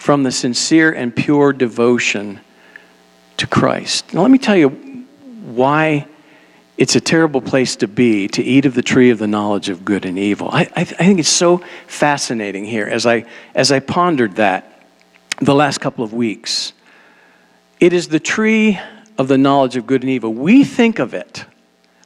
from 0.00 0.22
the 0.22 0.32
sincere 0.32 0.90
and 0.90 1.14
pure 1.14 1.52
devotion 1.52 2.40
to 3.36 3.46
Christ. 3.46 4.14
Now, 4.14 4.22
let 4.22 4.30
me 4.30 4.38
tell 4.38 4.56
you 4.56 4.70
why 4.70 6.06
it's 6.78 6.96
a 6.96 7.02
terrible 7.02 7.42
place 7.42 7.76
to 7.76 7.86
be 7.86 8.26
to 8.28 8.42
eat 8.42 8.64
of 8.64 8.72
the 8.72 8.80
tree 8.80 9.10
of 9.10 9.18
the 9.18 9.26
knowledge 9.26 9.68
of 9.68 9.84
good 9.84 10.06
and 10.06 10.18
evil. 10.18 10.48
I, 10.50 10.62
I, 10.74 10.80
I 10.80 10.84
think 10.84 11.20
it's 11.20 11.28
so 11.28 11.58
fascinating 11.86 12.64
here 12.64 12.86
as 12.86 13.04
I, 13.04 13.26
as 13.54 13.70
I 13.70 13.80
pondered 13.80 14.36
that 14.36 14.82
the 15.38 15.54
last 15.54 15.82
couple 15.82 16.02
of 16.02 16.14
weeks. 16.14 16.72
It 17.78 17.92
is 17.92 18.08
the 18.08 18.20
tree 18.20 18.80
of 19.18 19.28
the 19.28 19.36
knowledge 19.36 19.76
of 19.76 19.86
good 19.86 20.00
and 20.00 20.08
evil. 20.08 20.32
We 20.32 20.64
think 20.64 20.98
of 20.98 21.12
it, 21.12 21.44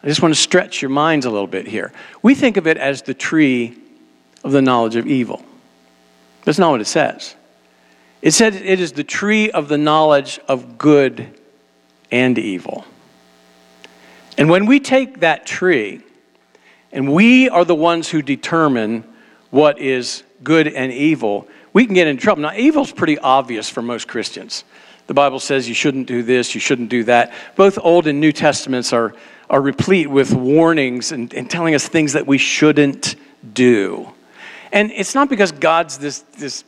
I 0.03 0.09
just 0.09 0.21
want 0.21 0.35
to 0.35 0.41
stretch 0.41 0.83
your 0.83 0.89
minds 0.89 1.27
a 1.27 1.31
little 1.31 1.47
bit 1.47 1.69
here. 1.69 1.93
We 2.23 2.35
think 2.35 2.57
of 2.57 2.67
it 2.67 2.77
as 2.77 3.03
the 3.03 3.15
tree 3.15 3.79
of 4.43 4.51
the 4.51 4.63
knowledge 4.63 4.97
of 4.97 5.07
evil. 5.07 5.45
That's 6.43 6.59
not 6.59 6.73
what 6.73 6.81
it 6.81 6.87
says. 6.87 7.37
It 8.25 8.33
said 8.33 8.55
it 8.55 8.81
is 8.81 8.93
the 8.93 9.05
tree 9.05 9.51
of 9.51 9.69
the 9.69 9.77
knowledge 9.77 10.41
of 10.49 10.79
good 10.79 11.39
and 12.11 12.39
evil. 12.39 12.87
And 14.39 14.49
when 14.49 14.65
we 14.65 14.81
take 14.81 15.21
that 15.21 15.45
tree, 15.45 16.01
and 16.91 17.13
we 17.13 17.51
are 17.51 17.67
the 17.67 17.75
ones 17.75 18.09
who 18.09 18.23
determine 18.23 19.05
what 19.51 19.79
is 19.79 20.23
good 20.43 20.67
and 20.69 20.91
evil, 20.91 21.47
we 21.75 21.85
can 21.85 21.95
get 21.95 22.07
in 22.07 22.17
trouble. 22.17 22.41
Now, 22.41 22.55
evil's 22.55 22.93
pretty 22.93 23.19
obvious 23.19 23.69
for 23.69 23.83
most 23.83 24.09
Christians. 24.09 24.65
The 25.07 25.15
Bible 25.15 25.39
says 25.39 25.69
you 25.69 25.75
shouldn't 25.75 26.07
do 26.07 26.23
this, 26.23 26.55
you 26.55 26.63
shouldn't 26.63 26.89
do 26.89 27.05
that. 27.05 27.31
Both 27.57 27.79
Old 27.79 28.07
and 28.07 28.21
New 28.21 28.33
Testaments 28.33 28.95
are, 28.95 29.15
are 29.51 29.61
replete 29.61 30.09
with 30.09 30.33
warnings 30.33 31.13
and, 31.13 31.35
and 31.35 31.51
telling 31.51 31.75
us 31.75 31.87
things 31.87 32.15
that 32.15 32.27
we 32.27 32.39
shouldn't 32.39 33.17
do. 33.53 34.09
And 34.73 34.91
it's 34.93 35.15
not 35.15 35.29
because 35.29 35.53
God's 35.53 35.99
this, 35.99 36.21
this, 36.39 36.65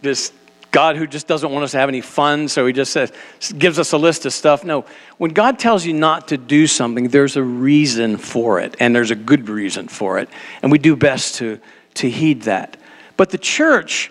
this 0.00 0.32
God 0.74 0.96
who 0.96 1.06
just 1.06 1.28
doesn't 1.28 1.52
want 1.52 1.62
us 1.62 1.70
to 1.70 1.78
have 1.78 1.88
any 1.88 2.00
fun, 2.00 2.48
so 2.48 2.66
he 2.66 2.72
just 2.72 2.92
says, 2.92 3.12
gives 3.56 3.78
us 3.78 3.92
a 3.92 3.96
list 3.96 4.26
of 4.26 4.32
stuff. 4.32 4.64
No, 4.64 4.84
when 5.18 5.30
God 5.30 5.56
tells 5.56 5.86
you 5.86 5.92
not 5.92 6.26
to 6.28 6.36
do 6.36 6.66
something, 6.66 7.06
there's 7.10 7.36
a 7.36 7.44
reason 7.44 8.16
for 8.16 8.58
it, 8.58 8.74
and 8.80 8.92
there's 8.92 9.12
a 9.12 9.14
good 9.14 9.48
reason 9.48 9.86
for 9.86 10.18
it. 10.18 10.28
And 10.62 10.72
we 10.72 10.78
do 10.78 10.96
best 10.96 11.36
to, 11.36 11.60
to 11.94 12.10
heed 12.10 12.42
that. 12.42 12.76
But 13.16 13.30
the 13.30 13.38
church, 13.38 14.10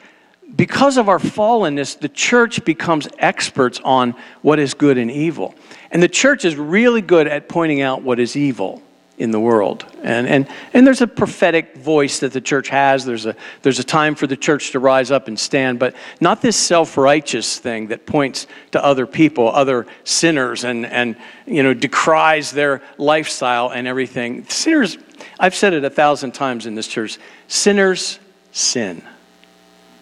because 0.55 0.95
of 0.95 1.09
our 1.09 1.19
fallenness, 1.19 1.99
the 1.99 2.07
church 2.07 2.63
becomes 2.63 3.09
experts 3.19 3.81
on 3.83 4.15
what 4.41 4.57
is 4.57 4.73
good 4.73 4.97
and 4.97 5.11
evil. 5.11 5.55
And 5.91 6.01
the 6.01 6.07
church 6.07 6.45
is 6.45 6.55
really 6.55 7.01
good 7.01 7.27
at 7.27 7.49
pointing 7.49 7.81
out 7.81 8.03
what 8.03 8.21
is 8.21 8.37
evil 8.37 8.81
in 9.17 9.31
the 9.31 9.39
world. 9.39 9.85
And, 10.01 10.27
and, 10.27 10.47
and 10.73 10.87
there's 10.87 11.01
a 11.01 11.07
prophetic 11.07 11.77
voice 11.77 12.19
that 12.19 12.33
the 12.33 12.41
church 12.41 12.69
has. 12.69 13.05
There's 13.05 13.25
a, 13.25 13.35
there's 13.61 13.77
a 13.79 13.83
time 13.83 14.15
for 14.15 14.25
the 14.25 14.35
church 14.35 14.71
to 14.71 14.79
rise 14.79 15.11
up 15.11 15.27
and 15.27 15.39
stand, 15.39 15.77
but 15.77 15.95
not 16.19 16.41
this 16.41 16.57
self 16.57 16.97
righteous 16.97 17.59
thing 17.59 17.87
that 17.87 18.05
points 18.05 18.47
to 18.71 18.83
other 18.83 19.05
people, 19.05 19.49
other 19.49 19.85
sinners, 20.03 20.63
and, 20.63 20.85
and 20.85 21.15
you 21.45 21.61
know, 21.61 21.73
decries 21.73 22.51
their 22.51 22.81
lifestyle 22.97 23.69
and 23.69 23.87
everything. 23.87 24.47
Sinners, 24.49 24.97
I've 25.39 25.55
said 25.55 25.73
it 25.73 25.83
a 25.83 25.89
thousand 25.89 26.33
times 26.33 26.65
in 26.65 26.75
this 26.75 26.87
church 26.87 27.19
sinners 27.47 28.19
sin. 28.51 29.03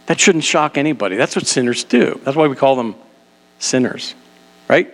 That 0.06 0.20
shouldn't 0.20 0.46
shock 0.46 0.78
anybody. 0.78 1.16
That's 1.16 1.36
what 1.36 1.48
sinners 1.48 1.84
do. 1.84 2.20
That's 2.24 2.38
why 2.38 2.48
we 2.48 2.56
call 2.56 2.76
them 2.76 2.96
sinners, 3.60 4.16
right? 4.68 4.94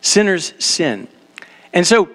Sinners 0.00 0.54
sin. 0.58 1.06
And 1.72 1.86
so, 1.86 2.08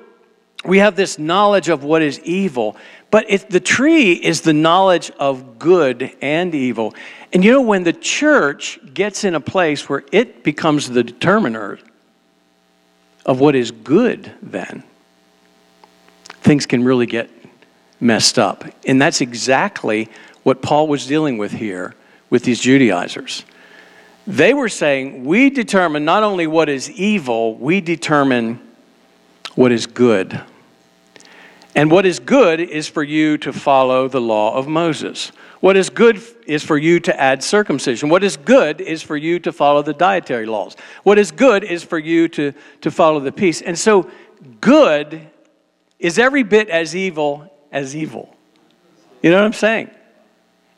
we 0.68 0.80
have 0.80 0.96
this 0.96 1.18
knowledge 1.18 1.70
of 1.70 1.84
what 1.84 2.02
is 2.02 2.20
evil, 2.20 2.76
but 3.10 3.26
it, 3.30 3.50
the 3.50 3.60
tree 3.60 4.14
is 4.14 4.42
the 4.42 4.54
knowledge 4.54 5.12
of 5.20 5.58
good 5.58 6.16
and 6.22 6.54
evil. 6.54 6.94
And 7.32 7.44
you 7.44 7.52
know, 7.52 7.62
when 7.62 7.84
the 7.84 7.94
church 7.94 8.80
gets 8.94 9.24
in 9.24 9.34
a 9.34 9.40
place 9.40 9.88
where 9.88 10.04
it 10.12 10.44
becomes 10.44 10.90
the 10.90 11.04
determiner 11.04 11.80
of 13.26 13.40
what 13.40 13.56
is 13.56 13.72
good, 13.72 14.32
then 14.42 14.84
things 16.42 16.66
can 16.66 16.84
really 16.84 17.06
get 17.06 17.30
messed 18.00 18.38
up. 18.38 18.66
And 18.86 19.02
that's 19.02 19.22
exactly 19.22 20.10
what 20.44 20.62
Paul 20.62 20.88
was 20.88 21.08
dealing 21.08 21.38
with 21.38 21.52
here 21.52 21.96
with 22.30 22.44
these 22.44 22.60
Judaizers. 22.60 23.44
They 24.26 24.54
were 24.54 24.70
saying, 24.70 25.24
We 25.24 25.50
determine 25.50 26.04
not 26.04 26.24
only 26.24 26.48
what 26.48 26.68
is 26.68 26.92
evil, 26.92 27.56
we 27.56 27.80
determine 27.80 28.60
what 29.56 29.72
is 29.72 29.88
good. 29.88 30.42
And 31.78 31.92
what 31.92 32.08
is 32.08 32.18
good 32.18 32.60
is 32.60 32.88
for 32.88 33.04
you 33.04 33.38
to 33.38 33.54
follow 33.54 34.08
the 34.08 34.20
law 34.20 34.56
of 34.56 34.68
Moses. 34.68 35.32
What 35.60 35.78
is 35.78 35.92
good 35.92 36.20
is 36.48 36.64
for 36.64 36.76
you 36.76 37.00
to 37.02 37.22
add 37.22 37.44
circumcision. 37.44 38.10
What 38.10 38.24
is 38.24 38.36
good 38.36 38.82
is 38.82 39.04
for 39.04 39.16
you 39.16 39.38
to 39.42 39.52
follow 39.52 39.84
the 39.84 39.94
dietary 39.94 40.48
laws. 40.48 40.76
What 41.04 41.20
is 41.20 41.30
good 41.30 41.64
is 41.64 41.84
for 41.84 42.00
you 42.00 42.30
to, 42.30 42.54
to 42.82 42.90
follow 42.90 43.20
the 43.20 43.32
peace. 43.32 43.62
And 43.62 43.78
so, 43.78 44.10
good 44.60 45.30
is 46.00 46.18
every 46.18 46.42
bit 46.42 46.68
as 46.70 46.96
evil 46.96 47.48
as 47.72 47.96
evil. 47.96 48.36
You 49.22 49.30
know 49.30 49.38
what 49.38 49.46
I'm 49.46 49.54
saying? 49.54 49.92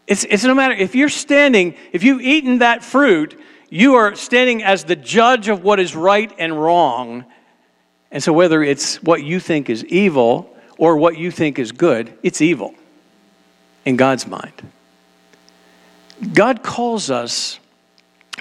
It's, 0.06 0.26
it's 0.26 0.44
no 0.44 0.54
matter 0.54 0.74
if 0.74 0.96
you're 0.96 1.08
standing, 1.08 1.76
if 1.94 2.04
you've 2.04 2.22
eaten 2.22 2.58
that 2.58 2.84
fruit, 2.84 3.40
you 3.70 3.96
are 3.96 4.16
standing 4.16 4.64
as 4.64 4.84
the 4.84 4.98
judge 4.98 5.48
of 5.48 5.64
what 5.64 5.80
is 5.80 5.96
right 5.96 6.34
and 6.38 6.62
wrong 6.62 7.24
and 8.12 8.24
so, 8.24 8.34
whether 8.34 8.64
it's 8.64 9.02
what 9.04 9.24
you 9.24 9.40
think 9.40 9.70
is 9.70 9.86
evil 9.86 10.56
or 10.80 10.96
what 10.98 11.18
you 11.18 11.30
think 11.30 11.60
is 11.60 11.72
good, 11.72 12.12
it's 12.24 12.42
evil 12.42 12.74
in 13.86 13.98
God's 13.98 14.26
mind. 14.26 14.54
God 16.34 16.64
calls 16.64 17.12
us 17.12 17.60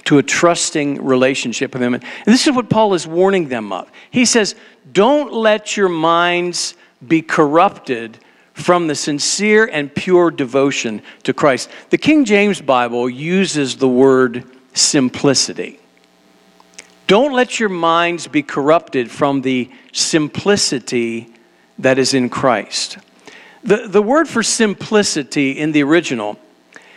to 0.05 0.19
a 0.19 0.23
trusting 0.23 1.05
relationship 1.05 1.75
with 1.75 1.83
Him. 1.83 1.95
And 1.95 2.05
this 2.25 2.47
is 2.47 2.55
what 2.55 2.71
Paul 2.71 2.95
is 2.95 3.07
warning 3.07 3.49
them 3.49 3.73
of. 3.73 3.91
He 4.11 4.25
says, 4.25 4.55
Don't 4.91 5.33
let 5.33 5.77
your 5.77 5.89
minds 5.89 6.75
be 7.07 7.23
corrupted 7.23 8.19
from 8.55 8.87
the 8.87 8.95
sincere 8.95 9.69
and 9.71 9.93
pure 9.95 10.31
devotion 10.31 11.03
to 11.25 11.35
Christ. 11.35 11.69
The 11.91 11.99
King 11.99 12.25
James 12.25 12.61
Bible 12.61 13.11
uses 13.11 13.77
the 13.77 13.89
word 13.89 14.45
simplicity. 14.75 15.81
Don't 17.09 17.33
let 17.33 17.59
your 17.59 17.69
minds 17.69 18.29
be 18.29 18.43
corrupted 18.43 19.11
from 19.11 19.43
the 19.43 19.71
simplicity 19.93 21.33
that 21.79 21.99
is 21.99 22.15
in 22.15 22.29
Christ. 22.29 22.99
The, 23.63 23.89
the 23.89 24.03
word 24.03 24.29
for 24.29 24.43
simplicity 24.43 25.53
in 25.53 25.73
the 25.73 25.83
original 25.83 26.39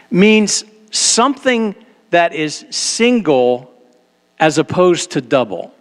means 0.09 0.63
something 0.91 1.75
that 2.11 2.33
is 2.33 2.65
single 2.69 3.71
as 4.39 4.57
opposed 4.57 5.11
to 5.11 5.21
double. 5.21 5.73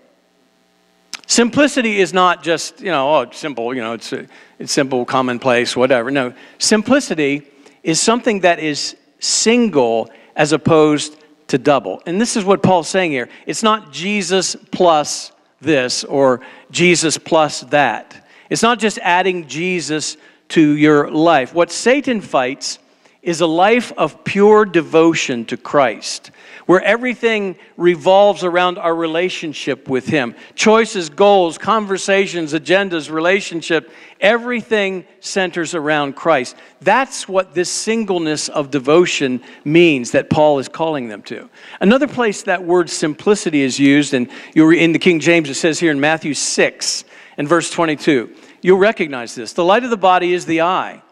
Simplicity 1.26 2.00
is 2.00 2.12
not 2.12 2.42
just, 2.42 2.80
you 2.80 2.90
know, 2.90 3.14
oh, 3.14 3.20
it's 3.20 3.38
simple, 3.38 3.74
you 3.74 3.80
know, 3.80 3.92
it's, 3.92 4.12
it's 4.58 4.72
simple, 4.72 5.04
commonplace, 5.04 5.76
whatever. 5.76 6.10
No, 6.10 6.34
simplicity 6.58 7.46
is 7.82 8.00
something 8.00 8.40
that 8.40 8.58
is 8.58 8.96
single 9.20 10.10
as 10.34 10.52
opposed 10.52 11.16
to 11.48 11.58
double. 11.58 12.02
And 12.06 12.20
this 12.20 12.36
is 12.36 12.44
what 12.44 12.62
Paul's 12.62 12.88
saying 12.88 13.12
here 13.12 13.28
it's 13.46 13.62
not 13.62 13.92
Jesus 13.92 14.56
plus 14.72 15.32
this 15.60 16.04
or 16.04 16.40
Jesus 16.70 17.18
plus 17.18 17.60
that. 17.60 18.19
It's 18.50 18.62
not 18.62 18.78
just 18.78 18.98
adding 18.98 19.46
Jesus 19.46 20.16
to 20.48 20.76
your 20.76 21.10
life. 21.10 21.54
What 21.54 21.70
Satan 21.70 22.20
fights 22.20 22.78
is 23.22 23.42
a 23.42 23.46
life 23.46 23.92
of 23.98 24.24
pure 24.24 24.64
devotion 24.64 25.44
to 25.44 25.56
Christ, 25.56 26.30
where 26.64 26.80
everything 26.80 27.54
revolves 27.76 28.44
around 28.44 28.78
our 28.78 28.94
relationship 28.94 29.88
with 29.90 30.06
Him. 30.06 30.34
Choices, 30.54 31.10
goals, 31.10 31.58
conversations, 31.58 32.54
agendas, 32.54 33.10
relationship, 33.10 33.90
everything 34.20 35.04
centers 35.20 35.74
around 35.74 36.16
Christ. 36.16 36.56
That's 36.80 37.28
what 37.28 37.54
this 37.54 37.70
singleness 37.70 38.48
of 38.48 38.70
devotion 38.70 39.42
means 39.64 40.12
that 40.12 40.30
Paul 40.30 40.58
is 40.58 40.68
calling 40.68 41.08
them 41.08 41.22
to. 41.24 41.50
Another 41.80 42.08
place 42.08 42.44
that 42.44 42.64
word 42.64 42.88
simplicity 42.88 43.60
is 43.60 43.78
used, 43.78 44.14
and 44.14 44.30
you're 44.54 44.72
in 44.72 44.92
the 44.92 44.98
King 44.98 45.20
James, 45.20 45.50
it 45.50 45.54
says 45.54 45.78
here 45.78 45.92
in 45.92 46.00
Matthew 46.00 46.32
6 46.32 47.04
and 47.36 47.46
verse 47.46 47.70
22. 47.70 48.34
You'll 48.62 48.78
recognize 48.78 49.34
this. 49.34 49.52
The 49.52 49.64
light 49.64 49.84
of 49.84 49.90
the 49.90 49.96
body 49.96 50.32
is 50.32 50.46
the 50.46 50.62
eye. 50.62 51.02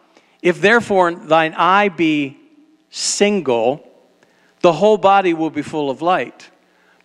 If 0.41 0.61
therefore 0.61 1.13
thine 1.13 1.53
eye 1.55 1.89
be 1.89 2.37
single, 2.89 3.85
the 4.61 4.73
whole 4.73 4.97
body 4.97 5.33
will 5.33 5.49
be 5.49 5.61
full 5.61 5.89
of 5.89 6.01
light. 6.01 6.49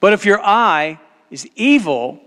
But 0.01 0.13
if 0.13 0.25
your 0.25 0.41
eye 0.45 1.01
is 1.31 1.49
evil, 1.57 2.21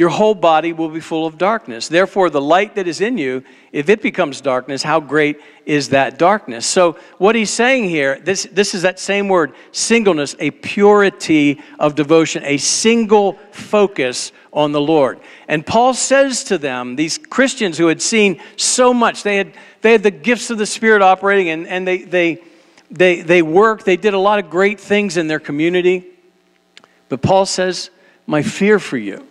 your 0.00 0.08
whole 0.08 0.34
body 0.34 0.72
will 0.72 0.88
be 0.88 0.98
full 0.98 1.26
of 1.26 1.36
darkness. 1.36 1.86
Therefore, 1.86 2.30
the 2.30 2.40
light 2.40 2.76
that 2.76 2.88
is 2.88 3.02
in 3.02 3.18
you, 3.18 3.44
if 3.70 3.90
it 3.90 4.00
becomes 4.00 4.40
darkness, 4.40 4.82
how 4.82 4.98
great 4.98 5.38
is 5.66 5.90
that 5.90 6.18
darkness? 6.18 6.64
So, 6.64 6.96
what 7.18 7.34
he's 7.34 7.50
saying 7.50 7.90
here, 7.90 8.18
this, 8.18 8.48
this 8.50 8.74
is 8.74 8.80
that 8.80 8.98
same 8.98 9.28
word, 9.28 9.52
singleness, 9.72 10.34
a 10.38 10.52
purity 10.52 11.60
of 11.78 11.96
devotion, 11.96 12.42
a 12.46 12.56
single 12.56 13.34
focus 13.52 14.32
on 14.54 14.72
the 14.72 14.80
Lord. 14.80 15.20
And 15.48 15.66
Paul 15.66 15.92
says 15.92 16.44
to 16.44 16.56
them, 16.56 16.96
these 16.96 17.18
Christians 17.18 17.76
who 17.76 17.88
had 17.88 18.00
seen 18.00 18.40
so 18.56 18.94
much, 18.94 19.22
they 19.22 19.36
had, 19.36 19.52
they 19.82 19.92
had 19.92 20.02
the 20.02 20.10
gifts 20.10 20.48
of 20.48 20.56
the 20.56 20.64
Spirit 20.64 21.02
operating 21.02 21.50
and, 21.50 21.68
and 21.68 21.86
they, 21.86 21.98
they, 22.04 22.42
they, 22.90 23.20
they 23.20 23.42
worked, 23.42 23.84
they 23.84 23.98
did 23.98 24.14
a 24.14 24.18
lot 24.18 24.42
of 24.42 24.48
great 24.48 24.80
things 24.80 25.18
in 25.18 25.26
their 25.26 25.40
community. 25.40 26.06
But 27.10 27.20
Paul 27.20 27.44
says, 27.44 27.90
My 28.26 28.42
fear 28.42 28.78
for 28.78 28.96
you 28.96 29.26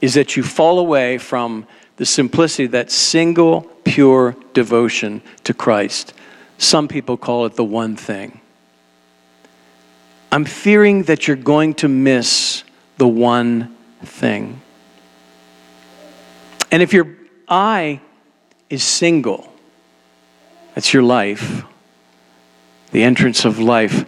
is 0.00 0.14
that 0.14 0.36
you 0.36 0.42
fall 0.42 0.78
away 0.78 1.18
from 1.18 1.66
the 1.96 2.06
simplicity, 2.06 2.66
that 2.68 2.90
single, 2.90 3.62
pure 3.84 4.36
devotion 4.54 5.20
to 5.44 5.52
Christ. 5.52 6.14
Some 6.56 6.88
people 6.88 7.16
call 7.16 7.46
it 7.46 7.54
the 7.54 7.64
one 7.64 7.96
thing. 7.96 8.40
I'm 10.30 10.44
fearing 10.44 11.04
that 11.04 11.26
you're 11.26 11.36
going 11.36 11.74
to 11.74 11.88
miss 11.88 12.62
the 12.98 13.08
one 13.08 13.74
thing. 14.04 14.60
And 16.70 16.82
if 16.82 16.92
your 16.92 17.08
eye 17.48 18.00
is 18.68 18.84
single, 18.84 19.52
that's 20.74 20.92
your 20.92 21.02
life, 21.02 21.64
the 22.92 23.02
entrance 23.02 23.44
of 23.44 23.58
life. 23.58 24.04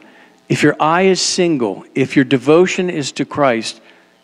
If 0.48 0.62
your 0.62 0.76
eye 0.78 1.02
is 1.02 1.20
single, 1.20 1.84
if 1.94 2.16
your 2.16 2.24
devotion 2.24 2.90
is 2.90 3.12
to 3.12 3.24
Christ, 3.24 3.80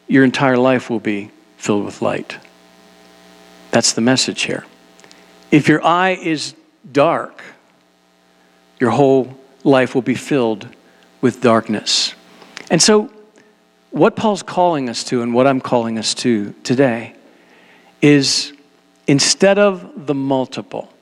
your 0.07 0.23
entire 0.23 0.59
life 0.59 0.91
will 0.91 1.01
be 1.01 1.31
filled 1.67 1.85
with 1.85 2.01
light. 2.01 2.37
That's 3.73 3.93
the 3.93 4.01
message 4.01 4.43
here. 4.43 4.65
If 5.51 5.67
your 5.67 5.85
eye 5.85 6.11
is 6.11 6.55
dark, 6.93 7.43
your 8.79 8.91
whole 8.91 9.37
life 9.65 9.93
will 9.93 10.03
be 10.03 10.15
filled 10.15 10.69
with 11.21 11.41
darkness. 11.41 12.15
And 12.71 12.81
so, 12.81 13.11
what 13.91 14.15
Paul's 14.15 14.45
calling 14.45 14.89
us 14.89 15.03
to, 15.05 15.23
and 15.23 15.35
what 15.35 15.49
I'm 15.49 15.61
calling 15.61 15.99
us 15.99 16.15
to 16.15 16.55
today, 16.63 17.15
is 18.01 18.53
instead 19.09 19.59
of 19.59 20.07
the 20.07 20.15
multiple, 20.15 20.93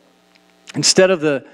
instead 0.75 1.11
of 1.11 1.21
the 1.21 1.47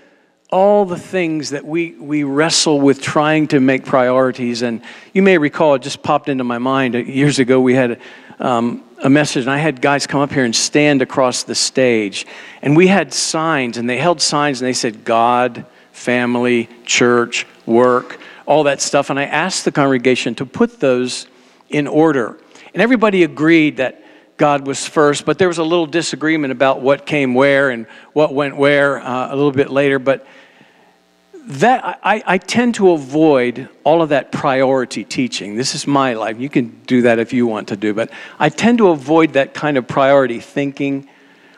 all 0.53 0.85
the 0.85 0.99
things 0.99 1.51
that 1.51 1.64
we, 1.64 1.92
we 1.92 2.25
wrestle 2.25 2.81
with 2.81 3.01
trying 3.01 3.46
to 3.49 3.61
make 3.61 3.85
priorities. 3.85 4.62
And 4.62 4.83
you 5.12 5.23
may 5.23 5.38
recall, 5.38 5.75
it 5.75 5.83
just 5.83 6.03
popped 6.03 6.29
into 6.29 6.42
my 6.42 6.59
mind. 6.59 6.94
Years 6.94 7.38
ago, 7.38 7.61
we 7.61 7.75
had 7.75 8.01
um, 8.40 8.83
a 9.03 9.11
message, 9.11 9.45
and 9.45 9.51
I 9.51 9.59
had 9.59 9.81
guys 9.81 10.07
come 10.07 10.21
up 10.21 10.31
here 10.31 10.45
and 10.45 10.55
stand 10.55 11.03
across 11.03 11.43
the 11.43 11.55
stage. 11.55 12.27
And 12.63 12.77
we 12.77 12.87
had 12.87 13.13
signs, 13.15 13.79
and 13.79 13.89
they 13.89 13.97
held 13.97 14.21
signs, 14.21 14.61
and 14.61 14.69
they 14.69 14.75
said, 14.75 15.05
God, 15.05 15.65
family, 15.93 16.69
church, 16.85 17.47
work, 17.67 18.21
all 18.47 18.65
that 18.65 18.81
stuff. 18.81 19.11
And 19.11 19.19
I 19.19 19.25
asked 19.25 19.65
the 19.65 19.73
congregation 19.73 20.35
to 20.37 20.47
put 20.47 20.81
those 20.81 21.27
in 21.71 21.87
order. 21.87 22.37
And 22.75 22.83
everybody 22.83 23.23
agreed 23.23 23.79
that 23.79 24.05
God 24.37 24.67
was 24.67 24.87
first, 24.87 25.27
but 25.27 25.39
there 25.39 25.49
was 25.49 25.59
a 25.59 25.65
little 25.65 25.87
disagreement 25.87 26.53
about 26.53 26.81
what 26.81 27.05
came 27.05 27.35
where 27.35 27.71
and 27.71 27.87
what 28.13 28.35
went 28.35 28.57
where 28.57 28.99
uh, 28.99 29.29
a 29.33 29.37
little 29.37 29.53
bit 29.53 29.71
later. 29.71 29.99
But 29.99 30.27
that 31.46 32.00
I, 32.03 32.22
I 32.26 32.38
tend 32.38 32.76
to 32.76 32.90
avoid 32.90 33.68
all 33.85 34.03
of 34.03 34.11
that 34.11 34.31
priority 34.33 35.05
teaching. 35.05 35.57
This 35.57 35.74
is 35.74 35.87
my 35.87 36.14
life. 36.14 36.38
You 36.38 36.48
can 36.48 36.81
do 36.87 37.03
that 37.03 37.18
if 37.18 37.33
you 37.33 37.46
want 37.46 37.68
to 37.68 37.76
do, 37.76 37.94
but 37.94 38.11
I 38.38 38.48
tend 38.48 38.79
to 38.79 38.88
avoid 38.88 39.33
that 39.35 39.55
kind 39.55 39.76
of 39.76 39.88
priority 39.88 40.40
thinking 40.40 41.09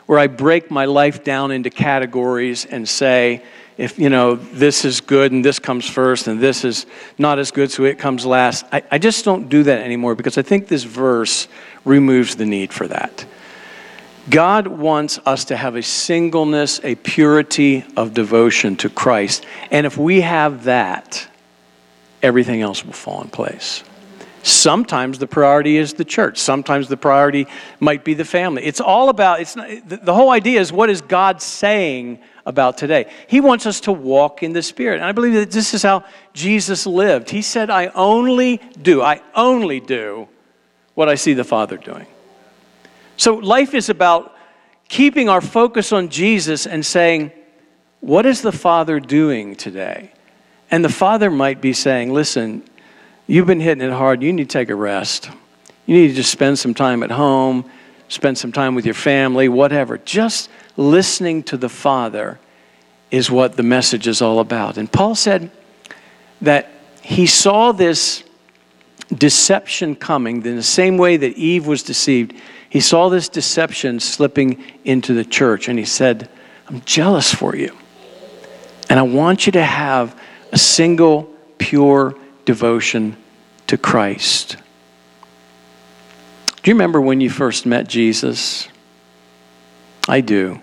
where 0.05 0.19
I 0.19 0.27
break 0.27 0.69
my 0.69 0.85
life 0.85 1.23
down 1.23 1.51
into 1.51 1.69
categories 1.69 2.65
and 2.65 2.87
say, 2.87 3.43
if 3.77 3.97
you 3.97 4.09
know 4.09 4.35
this 4.35 4.85
is 4.85 5.01
good 5.01 5.31
and 5.31 5.43
this 5.43 5.59
comes 5.59 5.89
first 5.89 6.27
and 6.27 6.39
this 6.39 6.63
is 6.63 6.85
not 7.17 7.39
as 7.39 7.51
good 7.51 7.71
so 7.71 7.83
it 7.85 7.97
comes 7.97 8.25
last 8.25 8.65
I, 8.71 8.83
I 8.91 8.97
just 8.99 9.25
don't 9.25 9.49
do 9.49 9.63
that 9.63 9.81
anymore 9.81 10.13
because 10.15 10.37
i 10.37 10.41
think 10.41 10.67
this 10.67 10.83
verse 10.83 11.47
removes 11.83 12.35
the 12.35 12.45
need 12.45 12.71
for 12.71 12.87
that 12.87 13.25
God 14.29 14.67
wants 14.67 15.19
us 15.25 15.45
to 15.45 15.57
have 15.57 15.75
a 15.75 15.83
singleness, 15.83 16.79
a 16.83 16.95
purity 16.95 17.85
of 17.97 18.13
devotion 18.13 18.77
to 18.77 18.89
Christ. 18.89 19.45
And 19.69 19.85
if 19.85 19.97
we 19.97 20.21
have 20.21 20.63
that, 20.63 21.27
everything 22.21 22.61
else 22.61 22.85
will 22.85 22.93
fall 22.93 23.21
in 23.21 23.29
place. 23.29 23.83
Sometimes 24.43 25.19
the 25.19 25.27
priority 25.27 25.77
is 25.77 25.93
the 25.93 26.05
church. 26.05 26.37
Sometimes 26.37 26.89
the 26.89 26.97
priority 26.97 27.47
might 27.79 28.03
be 28.03 28.13
the 28.13 28.25
family. 28.25 28.63
It's 28.63 28.81
all 28.81 29.09
about, 29.09 29.39
it's 29.39 29.55
not, 29.55 29.69
the 29.87 30.13
whole 30.13 30.31
idea 30.31 30.59
is 30.59 30.71
what 30.71 30.89
is 30.89 31.01
God 31.01 31.41
saying 31.41 32.19
about 32.45 32.77
today? 32.77 33.09
He 33.27 33.39
wants 33.39 33.65
us 33.65 33.79
to 33.81 33.93
walk 33.93 34.43
in 34.43 34.51
the 34.51 34.61
Spirit. 34.61 34.95
And 34.95 35.05
I 35.05 35.13
believe 35.13 35.33
that 35.33 35.51
this 35.51 35.73
is 35.73 35.81
how 35.81 36.03
Jesus 36.33 36.85
lived. 36.85 37.29
He 37.29 37.41
said, 37.41 37.69
I 37.69 37.87
only 37.87 38.57
do, 38.81 39.01
I 39.01 39.21
only 39.33 39.79
do 39.79 40.27
what 40.93 41.07
I 41.07 41.15
see 41.15 41.33
the 41.33 41.45
Father 41.45 41.77
doing. 41.77 42.05
So 43.23 43.35
life 43.35 43.73
is 43.73 43.87
about 43.87 44.35
keeping 44.89 45.29
our 45.29 45.39
focus 45.39 45.93
on 45.93 46.09
Jesus 46.09 46.67
and 46.67 46.85
saying, 46.85 47.31
What 48.01 48.25
is 48.25 48.41
the 48.41 48.51
Father 48.51 48.99
doing 48.99 49.55
today? 49.55 50.11
And 50.69 50.83
the 50.83 50.89
Father 50.89 51.31
might 51.31 51.61
be 51.61 51.71
saying, 51.71 52.11
Listen, 52.11 52.65
you've 53.25 53.47
been 53.47 53.61
hitting 53.61 53.81
it 53.81 53.93
hard. 53.93 54.21
You 54.21 54.33
need 54.33 54.49
to 54.49 54.53
take 54.53 54.69
a 54.69 54.75
rest. 54.75 55.29
You 55.85 55.95
need 55.95 56.09
to 56.09 56.15
just 56.15 56.33
spend 56.33 56.59
some 56.59 56.73
time 56.73 57.01
at 57.01 57.11
home, 57.11 57.63
spend 58.09 58.37
some 58.37 58.51
time 58.51 58.75
with 58.75 58.83
your 58.83 58.93
family, 58.93 59.47
whatever. 59.47 59.99
Just 59.99 60.49
listening 60.75 61.43
to 61.43 61.55
the 61.55 61.69
Father 61.69 62.41
is 63.09 63.31
what 63.31 63.55
the 63.55 63.63
message 63.63 64.05
is 64.05 64.21
all 64.21 64.41
about. 64.41 64.77
And 64.77 64.91
Paul 64.91 65.15
said 65.15 65.49
that 66.41 66.69
he 67.01 67.25
saw 67.25 67.71
this 67.71 68.25
deception 69.09 69.95
coming 69.95 70.45
in 70.45 70.55
the 70.55 70.63
same 70.63 70.97
way 70.97 71.17
that 71.17 71.37
Eve 71.37 71.67
was 71.67 71.83
deceived. 71.83 72.33
He 72.69 72.79
saw 72.79 73.09
this 73.09 73.29
deception 73.29 73.99
slipping 73.99 74.63
into 74.83 75.13
the 75.13 75.25
church 75.25 75.67
and 75.67 75.77
he 75.77 75.85
said, 75.85 76.29
I'm 76.67 76.81
jealous 76.81 77.33
for 77.33 77.55
you. 77.55 77.75
And 78.89 78.99
I 78.99 79.03
want 79.03 79.45
you 79.45 79.51
to 79.53 79.63
have 79.63 80.19
a 80.51 80.57
single, 80.57 81.23
pure 81.57 82.15
devotion 82.45 83.17
to 83.67 83.77
Christ. 83.77 84.57
Do 86.61 86.71
you 86.71 86.75
remember 86.75 87.01
when 87.01 87.19
you 87.21 87.29
first 87.29 87.65
met 87.65 87.87
Jesus? 87.87 88.67
I 90.07 90.21
do. 90.21 90.59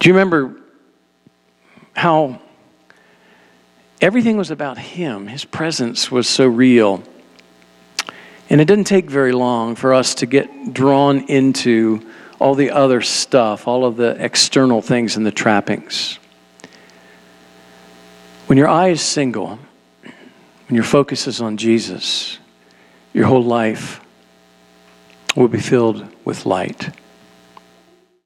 Do 0.00 0.08
you 0.08 0.14
remember 0.14 0.56
how 1.94 2.40
everything 4.00 4.36
was 4.36 4.50
about 4.50 4.78
Him? 4.78 5.26
His 5.28 5.44
presence 5.44 6.10
was 6.10 6.28
so 6.28 6.46
real. 6.46 7.02
And 8.50 8.60
it 8.60 8.66
didn't 8.66 8.84
take 8.84 9.08
very 9.08 9.32
long 9.32 9.74
for 9.74 9.94
us 9.94 10.14
to 10.16 10.26
get 10.26 10.74
drawn 10.74 11.20
into 11.28 12.00
all 12.38 12.54
the 12.54 12.70
other 12.70 13.00
stuff, 13.00 13.66
all 13.66 13.84
of 13.84 13.96
the 13.96 14.22
external 14.22 14.82
things 14.82 15.16
and 15.16 15.24
the 15.24 15.32
trappings. 15.32 16.18
When 18.46 18.58
your 18.58 18.68
eye 18.68 18.88
is 18.88 19.00
single, 19.00 19.58
when 20.02 20.74
your 20.74 20.84
focus 20.84 21.26
is 21.26 21.40
on 21.40 21.56
Jesus, 21.56 22.38
your 23.12 23.26
whole 23.26 23.42
life 23.42 24.00
will 25.34 25.48
be 25.48 25.60
filled 25.60 26.06
with 26.24 26.44
light. 26.44 26.90